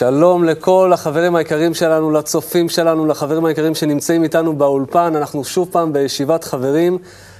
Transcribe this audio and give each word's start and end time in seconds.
שלום 0.00 0.44
לכל 0.44 0.92
החברים 0.92 1.36
היקרים 1.36 1.74
שלנו, 1.74 2.10
לצופים 2.10 2.68
שלנו, 2.68 3.06
לחברים 3.06 3.44
היקרים 3.44 3.74
שנמצאים 3.74 4.22
איתנו 4.22 4.56
באולפן. 4.56 5.16
אנחנו 5.16 5.44
שוב 5.44 5.68
פעם 5.72 5.92
בישיבת 5.92 6.44
חברים. 6.44 6.98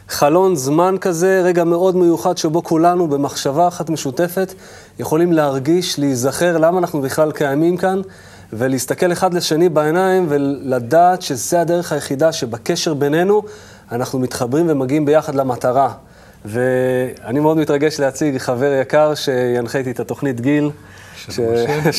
חלון 0.09 0.57
זמן 0.57 0.97
כזה, 1.01 1.43
רגע 1.45 1.65
מאוד 1.65 1.97
מיוחד 1.97 2.39
שבו 2.39 2.63
כולנו 2.63 3.09
במחשבה 3.09 3.69
אחת 3.69 3.91
משותפת 3.91 4.55
יכולים 4.99 5.33
להרגיש, 5.33 5.99
להיזכר 5.99 6.59
למה 6.59 6.79
אנחנו 6.79 7.01
בכלל 7.01 7.33
קיימים 7.33 7.77
כאן, 7.77 8.01
ולהסתכל 8.53 9.13
אחד 9.13 9.35
לשני 9.35 9.69
בעיניים 9.69 10.27
ולדעת 10.29 11.23
שזה 11.23 11.61
הדרך 11.61 11.93
היחידה 11.93 12.33
שבקשר 12.33 12.95
בינינו 12.95 13.43
אנחנו 13.93 14.19
מתחברים 14.19 14.67
ומגיעים 14.69 15.05
ביחד 15.05 15.35
למטרה. 15.35 15.93
ואני 16.45 17.41
מאוד 17.41 17.57
מתרגש 17.57 18.01
להציג 18.01 18.39
חבר 18.39 18.79
יקר 18.83 19.15
שינחה 19.15 19.79
איתי 19.79 19.91
את 19.91 20.01
התוכנית 20.01 20.41
גיל. 20.41 20.71
ש... 21.29 21.41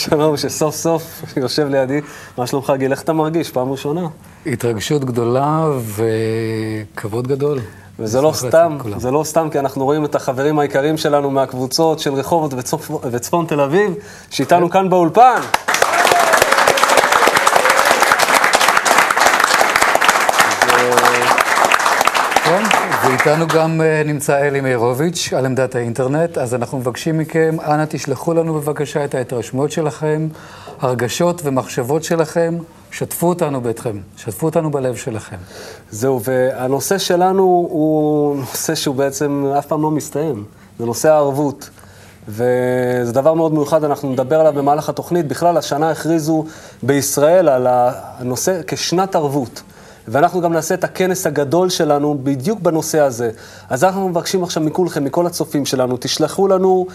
שלום, 0.07 0.37
שסוף 0.37 0.75
סוף 0.75 1.23
יושב 1.37 1.67
לידי. 1.67 2.01
מה 2.37 2.47
שלומך, 2.47 2.73
גיל? 2.77 2.91
איך 2.91 3.01
אתה 3.01 3.13
מרגיש? 3.13 3.51
פעם 3.51 3.71
ראשונה. 3.71 4.07
התרגשות 4.45 5.05
גדולה 5.05 5.67
וכבוד 5.95 7.27
גדול. 7.27 7.59
וזה 7.99 8.21
לא 8.21 8.31
סתם, 8.33 8.77
זה 8.97 9.11
לא 9.11 9.23
סתם, 9.23 9.47
כי 9.51 9.59
אנחנו 9.59 9.85
רואים 9.85 10.05
את 10.05 10.15
החברים 10.15 10.59
היקרים 10.59 10.97
שלנו 10.97 11.31
מהקבוצות 11.31 11.99
של 11.99 12.13
רחובות 12.13 12.53
וצפ... 12.53 12.91
וצפון 13.11 13.45
תל 13.45 13.61
אביב, 13.61 13.93
שאיתנו 14.29 14.69
כן. 14.69 14.73
כאן 14.73 14.89
באולפן. 14.89 15.41
ואיתנו 23.25 23.47
גם 23.47 23.81
אה, 23.81 24.03
נמצא 24.05 24.37
אלי 24.37 24.61
מאירוביץ' 24.61 25.29
על 25.37 25.45
עמדת 25.45 25.75
האינטרנט, 25.75 26.37
אז 26.37 26.55
אנחנו 26.55 26.77
מבקשים 26.77 27.17
מכם, 27.17 27.57
אנא 27.65 27.85
תשלחו 27.89 28.33
לנו 28.33 28.53
בבקשה 28.53 29.05
את 29.05 29.15
ההתרשמות 29.15 29.71
שלכם, 29.71 30.27
הרגשות 30.79 31.41
ומחשבות 31.43 32.03
שלכם, 32.03 32.57
שתפו 32.91 33.27
אותנו 33.27 33.61
ביתכם, 33.61 33.97
שתפו 34.17 34.45
אותנו 34.45 34.71
בלב 34.71 34.95
שלכם. 34.95 35.35
זהו, 35.91 36.21
והנושא 36.23 36.97
שלנו 36.97 37.43
הוא 37.71 38.37
נושא 38.37 38.75
שהוא 38.75 38.95
בעצם 38.95 39.51
אף 39.59 39.65
פעם 39.65 39.81
לא 39.81 39.91
מסתיים, 39.91 40.43
זה 40.79 40.85
נושא 40.85 41.09
הערבות. 41.11 41.69
וזה 42.27 43.11
דבר 43.13 43.33
מאוד 43.33 43.53
מיוחד, 43.53 43.83
אנחנו 43.83 44.11
נדבר 44.11 44.39
עליו 44.39 44.53
במהלך 44.53 44.89
התוכנית. 44.89 45.27
בכלל, 45.27 45.57
השנה 45.57 45.89
הכריזו 45.89 46.45
בישראל 46.83 47.49
על 47.49 47.67
הנושא 47.69 48.61
כשנת 48.67 49.15
ערבות. 49.15 49.61
ואנחנו 50.07 50.41
גם 50.41 50.53
נעשה 50.53 50.73
את 50.73 50.83
הכנס 50.83 51.27
הגדול 51.27 51.69
שלנו 51.69 52.17
בדיוק 52.23 52.59
בנושא 52.59 52.99
הזה. 52.99 53.31
אז 53.69 53.83
אנחנו 53.83 54.09
מבקשים 54.09 54.43
עכשיו 54.43 54.63
מכולכם, 54.63 55.03
מכל 55.03 55.27
הצופים 55.27 55.65
שלנו, 55.65 55.97
תשלחו 55.99 56.47
לנו 56.47 56.87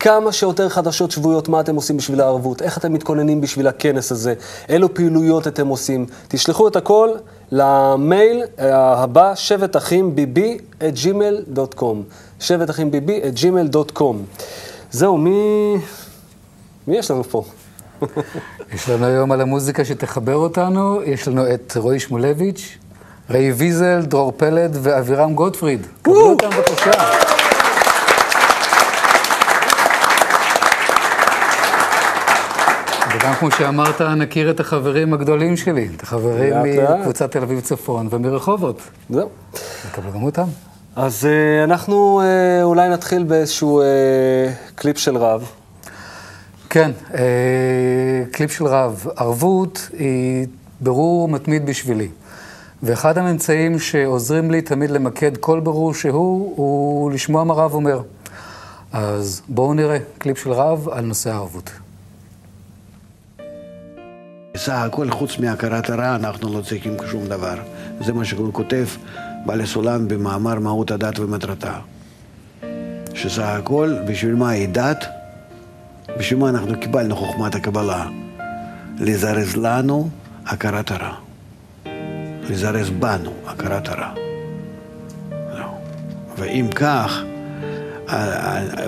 כמה 0.00 0.32
שיותר 0.32 0.68
חדשות 0.68 1.10
שבועיות, 1.10 1.48
מה 1.48 1.60
אתם 1.60 1.76
עושים 1.76 1.96
בשביל 1.96 2.20
הערבות, 2.20 2.62
איך 2.62 2.78
אתם 2.78 2.92
מתכוננים 2.92 3.40
בשביל 3.40 3.66
הכנס 3.66 4.12
הזה, 4.12 4.34
אילו 4.68 4.94
פעילויות 4.94 5.46
אתם 5.46 5.68
עושים. 5.68 6.06
תשלחו 6.28 6.68
את 6.68 6.76
הכל 6.76 7.10
למייל 7.52 8.42
אה, 8.58 9.02
הבא, 9.02 9.34
שבט 9.34 9.76
אחים 9.76 10.14
ביבי 10.14 10.58
את 10.78 10.94
gmail.com. 11.04 11.96
שבט 12.40 12.70
אחים 12.70 12.90
ביבי 12.90 13.20
את 13.28 13.34
gmail.com. 13.34 14.14
זהו, 14.90 15.18
מי... 15.18 15.76
מי 16.86 16.96
יש 16.96 17.10
לנו 17.10 17.24
פה? 17.24 17.44
יש 18.74 18.88
לנו 18.88 19.06
היום 19.06 19.32
על 19.32 19.40
המוזיקה 19.40 19.84
שתחבר 19.84 20.34
אותנו, 20.34 21.02
יש 21.04 21.28
לנו 21.28 21.54
את 21.54 21.72
רועי 21.76 22.00
שמולביץ', 22.00 22.78
ראי 23.30 23.52
ויזל, 23.52 24.02
דרור 24.02 24.32
פלד 24.36 24.76
ואבירם 24.82 25.34
גוטפריד. 25.34 25.86
קבלו 26.02 26.30
אותם 26.30 26.50
בבקשה. 26.50 26.90
וגם 33.14 33.34
כמו 33.34 33.50
שאמרת, 33.50 34.00
נכיר 34.00 34.50
את 34.50 34.60
החברים 34.60 35.14
הגדולים 35.14 35.56
שלי, 35.56 35.88
את 35.96 36.02
החברים 36.02 36.54
מקבוצת 36.62 37.30
תל 37.32 37.42
אביב 37.42 37.60
צפון 37.60 38.08
ומרחובות. 38.10 38.80
זהו. 39.10 39.28
נקבל 39.90 40.10
גם 40.10 40.22
אותם. 40.22 40.46
אז 40.96 41.24
uh, 41.24 41.64
אנחנו 41.64 42.22
uh, 42.22 42.62
אולי 42.62 42.88
נתחיל 42.88 43.24
באיזשהו 43.24 43.82
uh, 43.82 43.84
קליפ 44.74 44.98
של 44.98 45.16
רב. 45.16 45.50
כן, 46.74 46.90
אה, 47.14 48.24
קליפ 48.32 48.52
של 48.52 48.66
רב. 48.66 49.06
ערבות 49.16 49.88
היא 49.98 50.46
ברור 50.80 51.28
מתמיד 51.28 51.66
בשבילי. 51.66 52.08
ואחד 52.82 53.18
הממצאים 53.18 53.78
שעוזרים 53.78 54.50
לי 54.50 54.62
תמיד 54.62 54.90
למקד 54.90 55.36
כל 55.36 55.60
ברור 55.60 55.94
שהוא, 55.94 56.52
הוא 56.56 57.12
לשמוע 57.12 57.44
מה 57.44 57.54
רב 57.54 57.74
אומר. 57.74 58.02
אז 58.92 59.42
בואו 59.48 59.74
נראה 59.74 59.98
קליפ 60.18 60.38
של 60.38 60.52
רב 60.52 60.88
על 60.88 61.04
נושא 61.04 61.30
הערבות. 61.30 61.70
בסך 64.54 64.72
הכל, 64.72 65.10
חוץ 65.10 65.38
מהכרת 65.38 65.90
הרע, 65.90 66.16
אנחנו 66.16 66.58
לא 66.58 66.62
צריכים 66.62 66.96
שום 67.10 67.26
דבר. 67.26 67.58
זה 68.00 68.12
מה 68.12 68.24
שהוא 68.24 68.52
כותב 68.52 68.86
בעל 69.46 69.60
הסולם 69.60 70.08
במאמר 70.08 70.58
מהות 70.58 70.90
הדת 70.90 71.18
ומטרתה. 71.18 71.78
שסך 73.14 73.42
הכל, 73.42 73.96
בשביל 74.06 74.34
מה 74.34 74.50
היא 74.50 74.68
דת? 74.68 75.23
בשביל 76.18 76.38
מה 76.38 76.48
אנחנו 76.48 76.80
קיבלנו 76.80 77.16
חוכמת 77.16 77.54
הקבלה? 77.54 78.06
לזרז 78.98 79.56
לנו 79.56 80.08
הכרת 80.46 80.90
הרע. 80.90 81.14
לזרז 82.50 82.90
בנו 82.90 83.30
הכרת 83.46 83.88
הרע. 83.88 84.10
לא. 85.58 85.66
ואם 86.38 86.66
כך, 86.74 87.22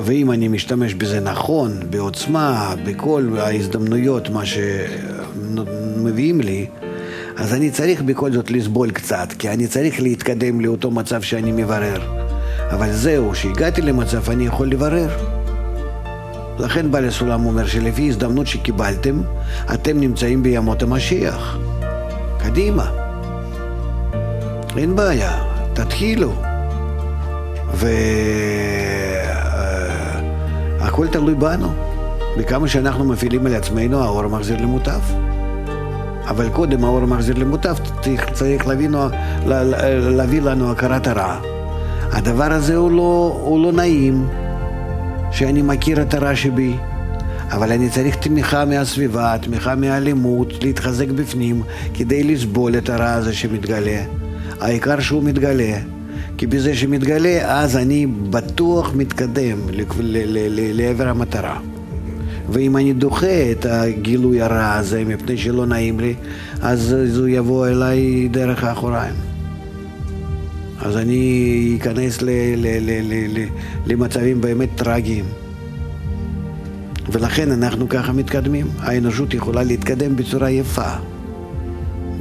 ואם 0.05 0.31
אני 0.31 0.49
משתמש 0.49 0.95
בזה 0.95 1.21
נכון, 1.21 1.81
בעוצמה, 1.91 2.75
בכל 2.85 3.37
ההזדמנויות, 3.39 4.29
מה 4.31 4.43
שמביאים 4.47 6.41
לי, 6.41 6.67
אז 7.37 7.55
אני 7.55 7.71
צריך 7.71 8.03
בכל 8.03 8.33
זאת 8.33 8.51
לסבול 8.51 8.91
קצת, 8.91 9.29
כי 9.39 9.49
אני 9.49 9.67
צריך 9.67 10.01
להתקדם 10.03 10.61
לאותו 10.61 10.91
מצב 10.91 11.23
שאני 11.23 11.53
מברר. 11.53 12.01
אבל 12.71 12.93
זהו, 12.93 13.35
שהגעתי 13.35 13.83
למצב 13.83 14.31
אני 14.31 14.47
יכול 14.47 14.69
לברר. 14.69 15.36
לכן 16.59 16.91
בעל 16.91 17.09
הסולם 17.09 17.47
אומר 17.47 17.67
שלפי 17.67 18.09
הזדמנות 18.09 18.47
שקיבלתם, 18.47 19.21
אתם 19.75 20.01
נמצאים 20.01 20.43
בימות 20.43 20.83
המשיח. 20.83 21.59
קדימה. 22.39 22.91
אין 24.77 24.97
בעיה, 24.97 25.43
תתחילו. 25.73 26.33
והכל 30.79 31.07
תלוי 31.09 31.35
בנו. 31.35 31.69
בכמה 32.39 32.69
שאנחנו 32.69 33.05
מפעילים 33.05 33.47
על 33.47 33.55
עצמנו, 33.55 34.03
האור 34.03 34.27
מחזיר 34.29 34.57
למוטב. 34.63 35.01
אבל 36.29 36.49
קודם 36.49 36.85
האור 36.85 37.07
מחזיר 37.07 37.39
למוטב, 37.39 37.75
צריך, 38.33 38.67
להביא, 38.67 38.89
להביא 40.17 40.43
לנו 40.43 40.71
הכרת 40.71 41.07
הרע. 41.07 41.41
הדבר 42.13 42.53
הזה 42.53 42.77
הוא 42.77 42.91
לא, 42.91 43.41
הוא 43.43 43.63
לא 43.63 43.73
נעים. 43.73 44.29
שאני 45.37 45.63
מכיר 45.63 46.03
את 46.03 46.15
הרע 46.15 46.37
שבי, 46.37 46.77
אבל 47.51 47.73
אני 47.73 47.91
צריך 47.91 48.17
תמיכה 48.17 48.65
מהסביבה, 48.65 49.37
תמיכה 49.43 49.75
מהאלימות, 49.75 50.65
להתחזק 50.65 51.09
בפנים, 51.09 51.63
כדי 51.95 52.25
לסבול 52.25 52.79
את 52.79 52.91
הרע 52.91 53.13
הזה 53.13 53.33
שמתגלה. 53.33 54.03
העיקר 54.61 55.01
שהוא 55.01 55.23
מתגלה, 55.23 55.79
כי 56.39 56.47
בזה 56.47 56.77
שמתגלה, 56.77 57.61
אז 57.63 57.77
אני 57.77 58.07
בטוח 58.07 58.93
מתקדם 58.95 59.59
לעבר 60.73 61.09
המטרה. 61.09 61.59
ואם 62.49 62.77
אני 62.77 62.93
דוחה 62.93 63.51
את 63.51 63.67
הגילוי 63.67 64.43
הרע 64.43 64.73
הזה 64.73 65.05
מפני 65.05 65.37
שלא 65.37 65.67
נעים 65.67 66.01
לי, 66.01 66.15
אז 66.63 66.93
הוא 67.19 67.29
יבוא 67.29 67.67
אליי 67.67 68.29
דרך 68.29 68.65
האחוריים. 68.65 69.36
אז 70.81 70.97
אני 70.97 71.79
אכנס 71.81 72.23
ל, 72.23 72.31
ל, 72.57 72.67
ל, 72.81 73.01
ל, 73.03 73.39
ל, 73.39 73.47
למצבים 73.87 74.41
באמת 74.41 74.69
טרגיים. 74.75 75.25
ולכן 77.13 77.53
אנחנו 77.53 77.89
ככה 77.89 78.13
מתקדמים. 78.13 78.67
האנושות 78.79 79.35
יכולה 79.35 79.63
להתקדם 79.63 80.17
בצורה 80.17 80.51
יפה, 80.51 80.91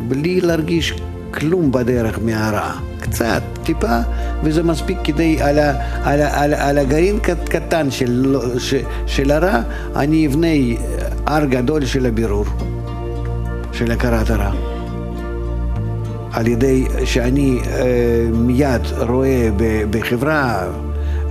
בלי 0.07 0.42
להרגיש 0.42 0.94
כלום 1.34 1.72
בדרך 1.72 2.19
מהרע. 2.22 2.72
קצת, 3.00 3.44
טיפה, 3.63 4.00
וזה 4.44 4.63
מספיק 4.63 4.98
כדי, 5.04 5.42
על, 5.42 5.60
ה, 5.60 5.74
על, 6.04 6.22
ה, 6.22 6.44
על, 6.44 6.54
על 6.54 6.78
הגרעין 6.78 7.19
קטן 7.50 7.92
של, 7.92 8.36
של, 8.57 8.81
של 9.07 9.31
הרע, 9.31 9.62
אני 9.96 10.28
אבנה 10.28 10.48
הר 11.25 11.46
גדול 11.46 11.86
של 11.86 12.06
הבירור, 12.06 12.46
של 13.72 13.92
הכרת 13.92 14.30
הרע. 14.30 14.52
על 16.36 16.48
ידי 16.48 16.86
שאני 17.06 17.60
אה, 17.68 17.84
מיד 18.34 18.82
רואה 18.98 19.50
בחברה 19.90 20.64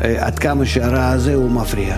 אה, 0.05 0.27
עד 0.27 0.39
כמה 0.39 0.67
שהרע 0.67 1.07
הזה 1.07 1.35
הוא 1.35 1.51
מפריע. 1.51 1.97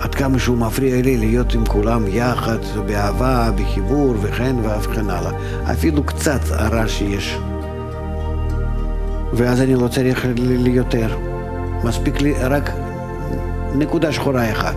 עד 0.00 0.14
כמה 0.14 0.38
שהוא 0.38 0.58
מפריע 0.58 1.02
לי 1.02 1.16
להיות 1.16 1.54
עם 1.54 1.66
כולם 1.66 2.04
יחד, 2.08 2.58
באהבה, 2.86 3.50
בחיבור 3.56 4.14
וכן 4.20 4.56
ואף 4.62 4.86
כן 4.86 5.10
הלאה. 5.10 5.32
אפילו 5.72 6.04
קצת 6.04 6.40
הרע 6.50 6.88
שיש. 6.88 7.38
ואז 9.32 9.60
אני 9.60 9.74
לא 9.74 9.88
צריך 9.88 10.26
ליותר. 10.36 11.18
מספיק 11.84 12.20
לי 12.20 12.32
רק 12.32 12.70
נקודה 13.74 14.12
שחורה 14.12 14.52
אחת. 14.52 14.76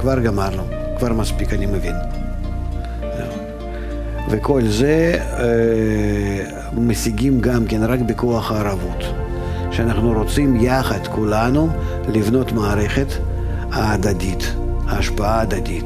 כבר 0.00 0.20
גמרנו. 0.20 0.62
כבר 0.98 1.12
מספיק, 1.12 1.52
אני 1.52 1.66
מבין. 1.66 2.21
וכל 4.30 4.62
זה 4.64 5.14
אה, 5.18 6.70
משיגים 6.72 7.40
גם 7.40 7.66
כן 7.66 7.82
רק 7.82 8.00
בכוח 8.00 8.52
הערבות. 8.52 9.04
שאנחנו 9.72 10.12
רוצים 10.12 10.56
יחד 10.56 11.06
כולנו 11.06 11.68
לבנות 12.08 12.52
מערכת 12.52 13.06
ההדדית, 13.72 14.54
ההשפעה 14.86 15.38
ההדדית, 15.38 15.84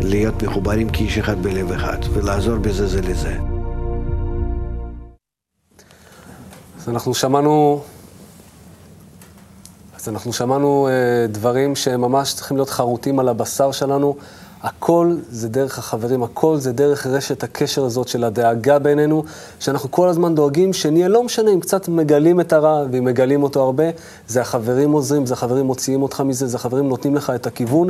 להיות 0.00 0.42
מחוברים 0.42 0.88
כאיש 0.90 1.18
אחד 1.18 1.42
בלב 1.42 1.72
אחד 1.72 1.98
ולעזור 2.12 2.56
בזה 2.56 2.86
זה 2.86 3.00
לזה. 3.00 3.36
אז 6.78 6.88
אנחנו 6.88 7.14
שמענו, 7.14 7.82
אז 9.96 10.08
אנחנו 10.08 10.32
שמענו 10.32 10.88
אה, 10.88 11.26
דברים 11.26 11.76
שממש 11.76 12.34
צריכים 12.34 12.56
להיות 12.56 12.70
חרוטים 12.70 13.18
על 13.18 13.28
הבשר 13.28 13.72
שלנו. 13.72 14.16
הכל 14.62 15.16
זה 15.30 15.48
דרך 15.48 15.78
החברים, 15.78 16.22
הכל 16.22 16.56
זה 16.56 16.72
דרך 16.72 17.06
רשת 17.06 17.42
הקשר 17.42 17.84
הזאת 17.84 18.08
של 18.08 18.24
הדאגה 18.24 18.78
בינינו, 18.78 19.24
שאנחנו 19.60 19.90
כל 19.90 20.08
הזמן 20.08 20.34
דואגים 20.34 20.72
שנהיה, 20.72 21.08
לא 21.08 21.24
משנה 21.24 21.50
אם 21.50 21.60
קצת 21.60 21.88
מגלים 21.88 22.40
את 22.40 22.52
הרע, 22.52 22.84
ואם 22.92 23.04
מגלים 23.04 23.42
אותו 23.42 23.62
הרבה, 23.62 23.84
זה 24.28 24.40
החברים 24.40 24.92
עוזרים, 24.92 25.26
זה 25.26 25.34
החברים 25.34 25.66
מוציאים 25.66 26.02
אותך 26.02 26.20
מזה, 26.20 26.46
זה 26.46 26.56
החברים 26.56 26.88
נותנים 26.88 27.14
לך 27.14 27.30
את 27.30 27.46
הכיוון. 27.46 27.88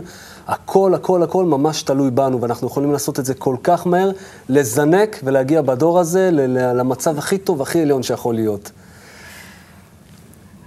הכל, 0.48 0.94
הכל, 0.94 1.22
הכל 1.22 1.44
ממש 1.44 1.82
תלוי 1.82 2.10
בנו, 2.10 2.40
ואנחנו 2.40 2.66
יכולים 2.66 2.92
לעשות 2.92 3.18
את 3.18 3.24
זה 3.24 3.34
כל 3.34 3.56
כך 3.62 3.86
מהר, 3.86 4.10
לזנק 4.48 5.20
ולהגיע 5.24 5.62
בדור 5.62 5.98
הזה 5.98 6.30
למצב 6.74 7.18
הכי 7.18 7.38
טוב, 7.38 7.62
הכי 7.62 7.82
עליון 7.82 8.02
שיכול 8.02 8.34
להיות. 8.34 8.70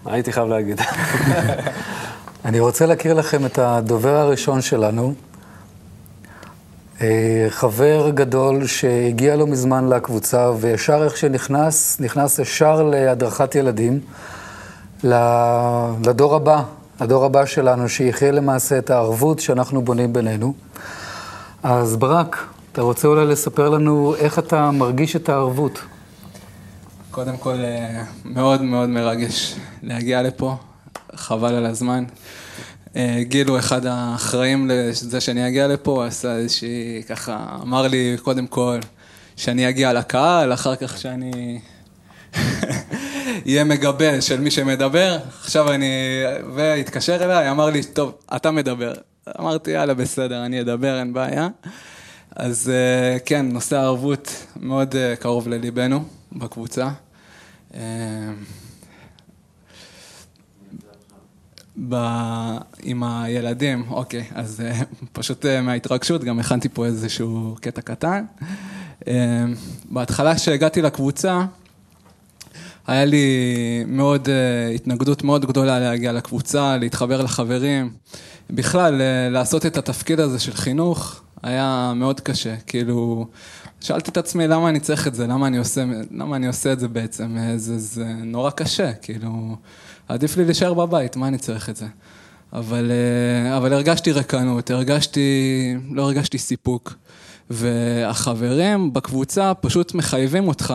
הייתי 0.06 0.32
חייב 0.32 0.48
להגיד. 0.48 0.82
אני 2.46 2.60
רוצה 2.60 2.86
להכיר 2.86 3.14
לכם 3.14 3.46
את 3.46 3.60
הדובר 3.60 4.16
הראשון 4.16 4.62
שלנו. 4.62 5.14
אה, 7.02 7.46
חבר 7.50 8.10
גדול 8.10 8.68
שהגיע 8.68 9.36
לא 9.36 9.48
מזמן 9.48 9.90
לקבוצה, 9.90 10.52
וישר 10.60 11.04
איך 11.04 11.18
שנכנס, 11.18 12.00
נכנס 12.00 12.40
ישר 12.40 12.84
להדרכת 12.84 13.56
ילדים, 13.56 14.00
לדור 16.04 16.36
הבא, 16.36 16.64
לדור 17.02 17.26
הבא 17.26 17.46
שלנו, 17.46 17.90
שיחיה 17.90 18.32
למעשה 18.32 18.78
את 18.78 18.90
הערבות 18.90 19.40
שאנחנו 19.40 19.82
בונים 19.82 20.14
בינינו. 20.14 20.54
אז 21.64 21.96
ברק, 21.96 22.48
אתה 22.72 22.82
רוצה 22.82 23.08
אולי 23.08 23.26
לספר 23.26 23.70
לנו 23.70 24.16
איך 24.16 24.40
אתה 24.40 24.72
מרגיש 24.72 25.16
את 25.16 25.30
הערבות? 25.30 25.80
קודם 27.12 27.38
כל, 27.38 27.56
אה, 27.56 28.04
מאוד 28.26 28.62
מאוד 28.62 28.90
מרגש 28.90 29.56
להגיע 29.84 30.22
לפה, 30.22 30.56
חבל 31.16 31.54
על 31.54 31.66
הזמן. 31.66 32.04
אה, 32.96 33.20
גיל 33.22 33.48
הוא 33.48 33.60
אחד 33.60 33.86
האחראים 33.86 34.70
לזה 34.70 35.22
שאני 35.22 35.48
אגיע 35.48 35.68
לפה, 35.68 36.06
עשה 36.06 36.36
איזושהי, 36.36 37.04
ככה, 37.10 37.58
אמר 37.62 37.88
לי 37.88 38.18
קודם 38.22 38.48
כל 38.48 38.80
שאני 39.36 39.70
אגיע 39.70 39.94
לקהל, 39.94 40.54
אחר 40.54 40.76
כך 40.76 40.98
שאני 40.98 41.60
אהיה 43.46 43.64
מגבה 43.64 44.22
של 44.22 44.40
מי 44.40 44.52
שמדבר. 44.52 45.18
עכשיו 45.42 45.72
אני, 45.72 45.92
והתקשר 46.56 47.24
אליי, 47.24 47.52
אמר 47.52 47.70
לי, 47.70 47.84
טוב, 47.84 48.18
אתה 48.36 48.52
מדבר. 48.52 48.94
אמרתי, 49.40 49.72
יאללה, 49.72 49.94
בסדר, 49.94 50.46
אני 50.46 50.62
אדבר, 50.62 51.00
אין 51.00 51.14
בעיה. 51.14 51.48
אז 52.36 52.70
אה, 52.70 53.20
כן, 53.20 53.46
נושא 53.52 53.78
הערבות 53.78 54.46
מאוד 54.56 54.96
אה, 54.96 55.16
קרוב 55.16 55.48
לליבנו 55.48 56.04
בקבוצה. 56.32 56.90
ב... 61.90 61.96
עם 62.84 63.04
הילדים, 63.04 63.84
אוקיי, 63.90 64.24
אז 64.36 64.60
uh, 64.60 64.86
פשוט 65.20 65.46
uh, 65.46 65.62
מההתרגשות 65.62 66.24
גם 66.24 66.40
הכנתי 66.40 66.70
פה 66.70 66.86
איזשהו 66.86 67.56
קטע 67.62 67.82
קטן. 67.82 68.26
Uh, 69.00 69.06
בהתחלה 69.86 70.36
כשהגעתי 70.36 70.82
לקבוצה, 70.82 71.46
היה 72.88 73.06
לי 73.06 73.26
מאוד, 73.88 74.30
התנגדות 74.76 75.24
מאוד 75.24 75.46
גדולה 75.46 75.80
להגיע 75.80 76.12
לקבוצה, 76.12 76.78
להתחבר 76.78 77.22
לחברים. 77.22 77.90
בכלל, 78.50 79.02
לעשות 79.30 79.66
את 79.66 79.78
התפקיד 79.78 80.20
הזה 80.20 80.40
של 80.40 80.54
חינוך 80.54 81.22
היה 81.44 81.94
מאוד 81.96 82.20
קשה. 82.20 82.56
כאילו, 82.68 83.28
שאלתי 83.82 84.12
את 84.12 84.18
עצמי 84.18 84.48
למה 84.48 84.70
אני 84.70 84.80
צריך 84.80 85.08
את 85.08 85.16
זה, 85.16 85.28
למה 85.28 85.48
אני 85.48 85.58
עושה, 85.58 85.86
למה 86.12 86.36
אני 86.36 86.48
עושה 86.48 86.74
את 86.74 86.80
זה 86.80 86.88
בעצם, 86.88 87.38
זה, 87.56 87.80
זה 87.80 88.06
נורא 88.06 88.52
קשה, 88.52 88.94
כאילו... 88.94 89.56
עדיף 90.14 90.38
לי 90.38 90.46
להישאר 90.46 90.74
בבית, 90.74 91.16
מה 91.16 91.28
אני 91.28 91.38
צריך 91.38 91.70
את 91.70 91.76
זה? 91.76 91.86
אבל, 92.54 92.92
אה, 92.92 93.58
אבל 93.58 93.74
הרגשתי 93.74 94.12
רקנות, 94.12 94.72
הרגשתי, 94.72 95.22
לא 95.92 96.02
הרגשתי 96.02 96.38
סיפוק. 96.38 96.94
והחברים 97.50 98.94
בקבוצה 98.94 99.54
פשוט 99.54 99.94
מחייבים 99.94 100.48
אותך 100.48 100.74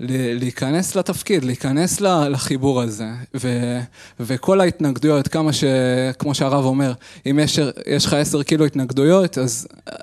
להיכנס 0.00 0.96
לתפקיד, 0.96 1.44
להיכנס 1.44 2.00
לחיבור 2.00 2.82
הזה. 2.82 3.08
ו, 3.34 3.78
וכל 4.20 4.60
ההתנגדויות, 4.60 5.28
כמה 5.28 5.52
ש... 5.52 5.64
כמו 6.18 6.34
שהרב 6.34 6.64
אומר, 6.64 6.92
אם 7.30 7.38
יש, 7.38 7.58
יש 7.86 8.06
לך 8.06 8.12
עשר 8.12 8.42
קילו 8.42 8.64
התנגדויות, 8.64 9.38
אז 9.38 9.68
אה, 9.88 9.94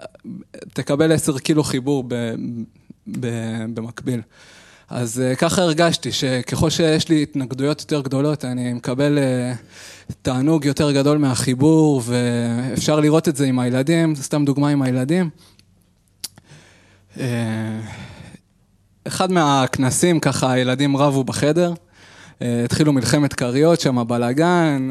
תקבל 0.74 1.12
עשר 1.12 1.38
קילו 1.38 1.63
חיבור 1.63 2.03
ב, 2.08 2.13
ב, 3.08 3.27
במקביל. 3.74 4.22
אז 4.89 5.22
uh, 5.34 5.36
ככה 5.36 5.62
הרגשתי, 5.62 6.12
שככל 6.12 6.70
שיש 6.70 7.10
לי 7.10 7.24
התנגדויות 7.24 7.82
יותר 7.82 8.01
גדולות, 8.01 8.46
אני 8.46 8.74
מקבל 8.74 9.18
uh, 9.18 10.13
תענוג 10.22 10.65
יותר 10.65 10.92
גדול 10.92 11.18
מהחיבור, 11.18 12.01
ואפשר 12.06 13.00
לראות 13.00 13.27
את 13.27 13.36
זה 13.36 13.46
עם 13.46 13.60
הילדים, 13.60 14.15
סתם 14.15 14.46
דוגמה 14.46 14.70
עם 14.70 14.82
הילדים. 14.82 15.30
Uh, 17.15 17.20
אחד 19.08 19.32
מהכנסים, 19.32 20.20
ככה 20.20 20.51
הילדים 20.51 20.98
רבו 20.98 21.24
בחדר, 21.24 21.74
התחילו 22.42 22.94
מלחמת 22.94 23.34
כריות 23.34 23.80
שם, 23.80 24.08
בלאגן, 24.08 24.89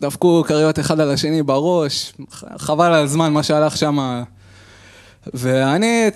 דפקו 0.00 0.44
כריות 0.46 0.78
אחד 0.78 1.00
על 1.00 1.10
השני 1.10 1.42
בראש, 1.42 2.12
חבל 2.56 2.86
על 2.86 3.04
הזמן 3.04 3.32
מה 3.32 3.42
שהלך 3.42 3.76
שם. 3.76 4.22
ואני, 5.34 6.10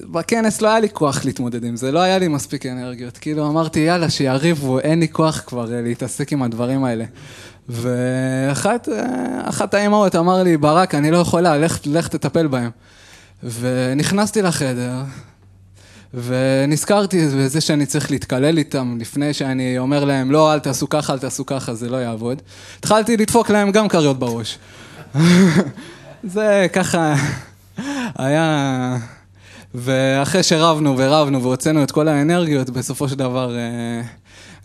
בכנס 0.00 0.60
לא 0.62 0.68
היה 0.68 0.80
לי 0.80 0.88
כוח 0.92 1.24
להתמודד 1.24 1.64
עם 1.64 1.76
זה, 1.76 1.92
לא 1.92 1.98
היה 1.98 2.18
לי 2.18 2.28
מספיק 2.28 2.66
אנרגיות. 2.66 3.18
כאילו 3.18 3.48
אמרתי, 3.48 3.80
יאללה, 3.80 4.10
שיריבו, 4.10 4.80
אין 4.80 5.00
לי 5.00 5.08
כוח 5.08 5.42
כבר 5.46 5.74
אה, 5.74 5.80
להתעסק 5.80 6.32
עם 6.32 6.42
הדברים 6.42 6.84
האלה. 6.84 7.04
ואחת 7.68 8.88
אה, 9.74 9.78
האימהות 9.78 10.16
אמר 10.16 10.42
לי, 10.42 10.56
ברק, 10.56 10.94
אני 10.94 11.10
לא 11.10 11.16
יכולה, 11.16 11.58
לך, 11.58 11.78
לך 11.86 12.08
תטפל 12.08 12.46
בהם. 12.46 12.70
ונכנסתי 13.42 14.42
לחדר, 14.42 14.92
ונזכרתי 16.14 17.26
בזה 17.26 17.60
שאני 17.60 17.86
צריך 17.86 18.10
להתקלל 18.10 18.58
איתם 18.58 18.96
לפני 19.00 19.34
שאני 19.34 19.78
אומר 19.78 20.04
להם, 20.04 20.30
לא, 20.30 20.54
אל 20.54 20.58
תעשו 20.58 20.88
ככה, 20.88 21.12
אל 21.12 21.18
תעשו 21.18 21.46
ככה, 21.46 21.74
זה 21.74 21.88
לא 21.88 21.96
יעבוד. 21.96 22.42
התחלתי 22.78 23.16
לדפוק 23.16 23.50
להם 23.50 23.70
גם 23.70 23.88
כריות 23.88 24.18
בראש. 24.18 24.58
זה 26.24 26.66
ככה... 26.72 27.14
היה... 28.18 28.98
ואחרי 29.74 30.42
שרבנו 30.42 30.94
ורבנו 30.98 31.42
והוצאנו 31.42 31.82
את 31.82 31.90
כל 31.90 32.08
האנרגיות, 32.08 32.70
בסופו 32.70 33.08
של 33.08 33.16
דבר 33.16 33.56
אה, 33.56 34.02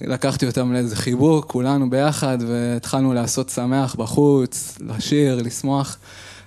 לקחתי 0.01 0.45
אותם 0.45 0.73
לאיזה 0.73 0.95
חיבוק, 0.95 1.45
כולנו 1.45 1.89
ביחד, 1.89 2.37
והתחלנו 2.47 3.13
לעשות 3.13 3.49
שמח 3.49 3.95
בחוץ, 3.95 4.77
לשיר, 4.87 5.41
לשמוח. 5.41 5.97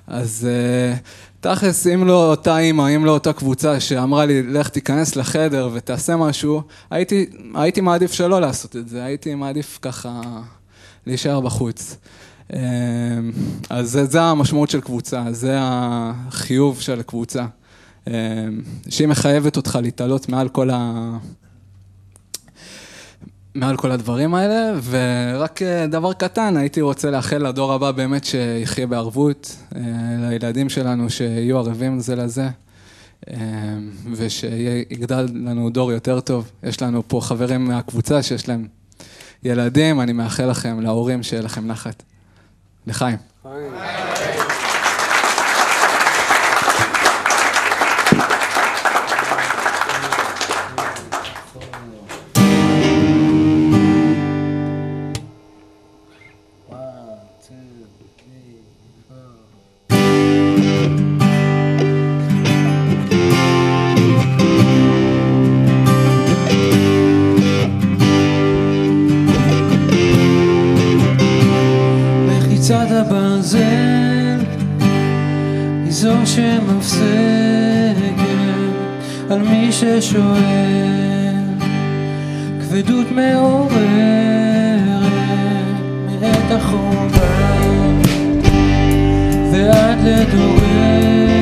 אז 0.07 0.49
אה, 0.51 0.97
תכלס, 1.41 1.87
אם 1.87 2.07
לא 2.07 2.31
אותה 2.31 2.59
אימא, 2.59 2.97
אם 2.97 3.05
לא 3.05 3.11
אותה 3.11 3.33
קבוצה 3.33 3.81
שאמרה 3.81 4.27
לי, 4.27 4.43
לך 4.43 4.69
תיכנס 4.69 5.17
לחדר 5.17 5.69
ותעשה 5.73 6.17
משהו, 6.17 6.63
הייתי, 6.91 7.27
הייתי 7.55 7.81
מעדיף 7.81 8.13
שלא 8.13 8.41
לעשות 8.41 8.77
את 8.77 8.89
זה, 8.89 9.05
הייתי 9.05 9.35
מעדיף 9.35 9.79
ככה 9.83 10.21
להישאר 11.07 11.41
בחוץ. 11.41 11.97
אמ, 12.53 12.59
אז 13.71 13.91
זה, 13.91 14.05
זה 14.05 14.23
המשמעות 14.23 14.71
של 14.71 14.81
קבוצה, 14.81 15.25
זה 15.31 15.57
החיוב 15.61 16.81
של 16.81 17.03
קבוצה. 17.03 17.47
אמ, 18.07 18.13
שהיא 18.89 19.09
מחייבת 19.09 19.57
אותך 19.57 19.79
להתעלות 19.83 20.29
מעל 20.29 20.49
כל 20.49 20.71
ה... 20.71 21.11
מעל 23.55 23.77
כל 23.77 23.91
הדברים 23.91 24.35
האלה, 24.35 24.79
ורק 24.85 25.63
אה, 25.63 25.87
דבר 25.87 26.13
קטן, 26.13 26.57
הייתי 26.57 26.81
רוצה 26.81 27.11
לאחל 27.11 27.49
לדור 27.49 27.73
הבא 27.73 27.91
באמת 27.91 28.25
שיחיה 28.25 28.87
בערבות, 28.87 29.57
אה, 29.77 29.81
לילדים 30.21 30.69
שלנו 30.69 31.11
שיהיו 31.11 31.59
ערבים 31.59 32.01
זה 32.01 32.17
לזה, 32.17 32.49
אמ, 33.31 33.37
ושיגדל 34.13 35.27
לנו 35.35 35.71
דור 35.71 35.93
יותר 35.93 36.21
טוב. 36.21 36.51
יש 36.63 36.83
לנו 36.83 37.03
פה 37.09 37.21
חברים 37.23 37.65
מהקבוצה 37.65 38.23
שיש 38.23 38.49
להם 38.49 38.67
ילדים, 39.43 40.01
אני 40.01 40.13
מאחל 40.13 40.47
לכם, 40.47 40.81
להורים, 40.81 41.23
שיהיה 41.23 41.43
לכם 41.43 41.67
נחת. 41.67 42.03
לחיים. 42.87 43.19
פריצת 72.67 72.91
הברזל 72.91 74.45
היא 75.85 75.93
זו 75.93 76.13
שמפסקת 76.25 77.07
על 79.31 79.43
מי 79.43 79.73
ששואל. 79.73 81.37
כבדות 82.61 83.07
מעוררת 83.13 83.77
מאת 86.21 86.51
החורבן 86.51 88.01
ועד 89.53 89.99
לדורנו 90.05 91.36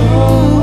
Oh. 0.00 0.57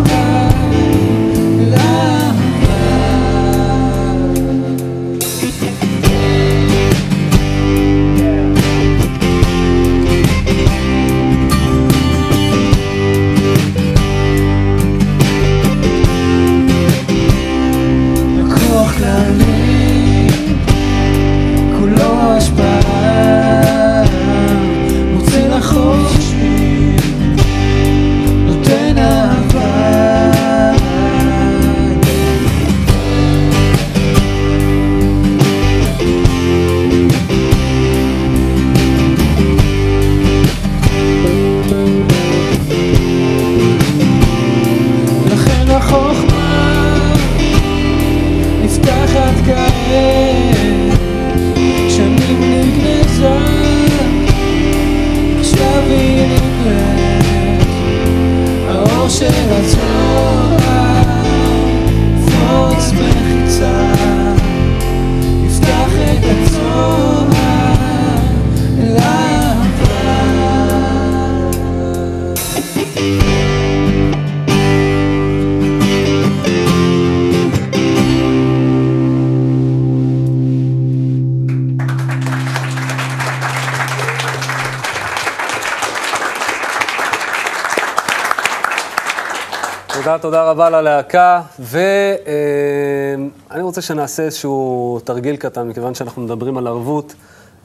רבה 90.56 90.70
ללהקה, 90.70 91.42
ואני 91.60 93.30
רוצה 93.62 93.82
שנעשה 93.82 94.24
איזשהו 94.24 95.00
תרגיל 95.04 95.36
קטן, 95.36 95.68
מכיוון 95.68 95.96
שאנחנו 95.96 96.22
מדברים 96.22 96.58
על 96.58 96.68
ערבות, 96.68 97.14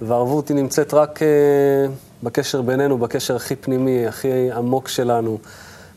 והערבות 0.03 0.49
היא 0.49 0.57
נמצאת 0.57 0.95
רק 0.95 1.23
אה, 1.23 1.27
בקשר 2.23 2.63
בינינו, 2.63 2.99
בקשר 2.99 3.37
הכי 3.37 3.57
פנימי, 3.57 4.07
הכי 4.07 4.53
עמוק 4.53 4.89
שלנו, 4.89 5.39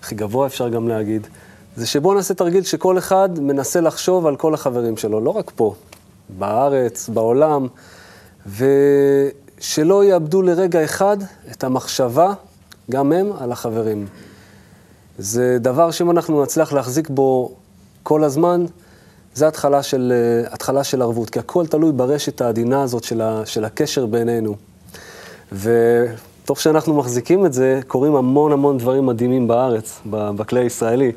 הכי 0.01 0.15
גבוה 0.15 0.47
אפשר 0.47 0.69
גם 0.69 0.87
להגיד, 0.87 1.27
זה 1.75 1.87
שבואו 1.87 2.13
נעשה 2.13 2.33
תרגיל 2.33 2.63
שכל 2.63 2.97
אחד 2.97 3.29
מנסה 3.39 3.81
לחשוב 3.81 4.27
על 4.27 4.35
כל 4.35 4.53
החברים 4.53 4.97
שלו, 4.97 5.21
לא 5.21 5.29
רק 5.29 5.51
פה, 5.55 5.75
בארץ, 6.29 7.09
בעולם, 7.09 7.67
ושלא 8.47 10.03
יאבדו 10.03 10.41
לרגע 10.41 10.83
אחד 10.83 11.17
את 11.51 11.63
המחשבה, 11.63 12.33
גם 12.91 13.11
הם, 13.11 13.31
על 13.39 13.51
החברים. 13.51 14.07
זה 15.17 15.57
דבר 15.61 15.91
שאם 15.91 16.11
אנחנו 16.11 16.43
נצליח 16.43 16.73
להחזיק 16.73 17.09
בו 17.09 17.51
כל 18.03 18.23
הזמן, 18.23 18.65
זה 19.33 19.47
התחלה 19.47 19.83
של, 19.83 20.13
אה, 20.15 20.53
התחלה 20.53 20.83
של 20.83 21.01
ערבות, 21.01 21.29
כי 21.29 21.39
הכל 21.39 21.67
תלוי 21.67 21.91
ברשת 21.91 22.41
העדינה 22.41 22.81
הזאת 22.81 23.03
של, 23.03 23.21
ה, 23.21 23.45
של 23.45 23.65
הקשר 23.65 24.05
בינינו. 24.05 24.55
ותוך 25.51 26.61
שאנחנו 26.61 26.93
מחזיקים 26.93 27.45
את 27.45 27.53
זה, 27.53 27.79
קורים 27.87 28.15
המון 28.15 28.51
המון 28.51 28.77
דברים 28.77 29.05
מדהימים 29.05 29.47
בארץ, 29.47 30.01
בכלי 30.09 30.59
הישראלי, 30.59 31.11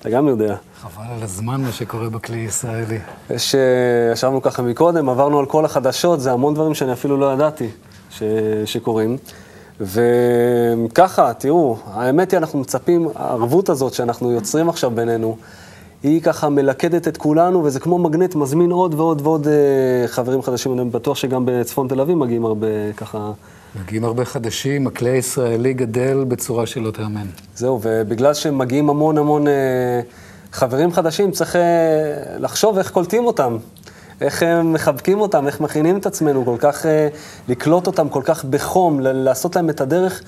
אתה 0.00 0.10
גם 0.10 0.28
יודע. 0.28 0.56
חבל 0.80 1.04
על 1.16 1.22
הזמן 1.22 1.60
מה 1.60 1.72
שקורה 1.72 2.08
בכלי 2.08 2.38
הישראלי. 2.38 2.98
יש, 3.30 3.54
אה, 3.54 3.60
ישבנו 4.12 4.42
ככה 4.42 4.62
מקודם, 4.62 5.08
עברנו 5.08 5.38
על 5.38 5.46
כל 5.46 5.64
החדשות, 5.64 6.20
זה 6.20 6.32
המון 6.32 6.54
דברים 6.54 6.74
שאני 6.74 6.92
אפילו 6.92 7.16
לא 7.16 7.32
ידעתי 7.32 7.68
ש, 8.10 8.22
שקורים. 8.64 9.16
וככה, 9.80 11.32
תראו, 11.34 11.76
האמת 11.86 12.30
היא, 12.30 12.38
אנחנו 12.38 12.58
מצפים, 12.58 13.08
הערבות 13.14 13.68
הזאת 13.68 13.94
שאנחנו 13.94 14.32
יוצרים 14.32 14.68
עכשיו 14.68 14.90
בינינו, 14.90 15.36
היא 16.02 16.22
ככה 16.22 16.48
מלכדת 16.48 17.08
את 17.08 17.16
כולנו, 17.16 17.64
וזה 17.64 17.80
כמו 17.80 17.98
מגנט, 17.98 18.34
מזמין 18.34 18.70
עוד 18.70 18.94
ועוד 18.94 19.20
ועוד 19.20 19.48
אה, 19.48 20.08
חברים 20.08 20.42
חדשים. 20.42 20.80
אני 20.80 20.90
בטוח 20.90 21.16
שגם 21.16 21.42
בצפון 21.46 21.88
תל 21.88 22.00
אביב 22.00 22.18
מגיעים 22.18 22.44
הרבה 22.44 22.92
ככה... 22.96 23.32
מגיעים 23.80 24.04
הרבה 24.04 24.24
חדשים, 24.24 24.86
הכלי 24.86 25.10
הישראלי 25.10 25.74
גדל 25.74 26.24
בצורה 26.28 26.66
שלא 26.66 26.90
תאמן. 26.90 27.26
זהו, 27.56 27.80
ובגלל 27.82 28.34
שמגיעים 28.34 28.90
המון 28.90 29.18
המון 29.18 29.48
אה, 29.48 30.00
חברים 30.52 30.92
חדשים, 30.92 31.30
צריך 31.30 31.56
אה, 31.56 31.60
לחשוב 32.38 32.78
איך 32.78 32.90
קולטים 32.90 33.24
אותם, 33.24 33.56
איך 34.22 34.42
אה, 34.42 34.62
מחבקים 34.62 35.20
אותם, 35.20 35.46
איך 35.46 35.60
מכינים 35.60 35.96
את 35.96 36.06
עצמנו, 36.06 36.44
כל 36.44 36.56
כך, 36.58 36.86
אה, 36.86 37.08
לקלוט 37.48 37.86
אותם 37.86 38.08
כל 38.08 38.22
כך 38.24 38.44
בחום, 38.44 39.00
לעשות 39.00 39.56
להם 39.56 39.70
את 39.70 39.80
הדרך 39.80 40.22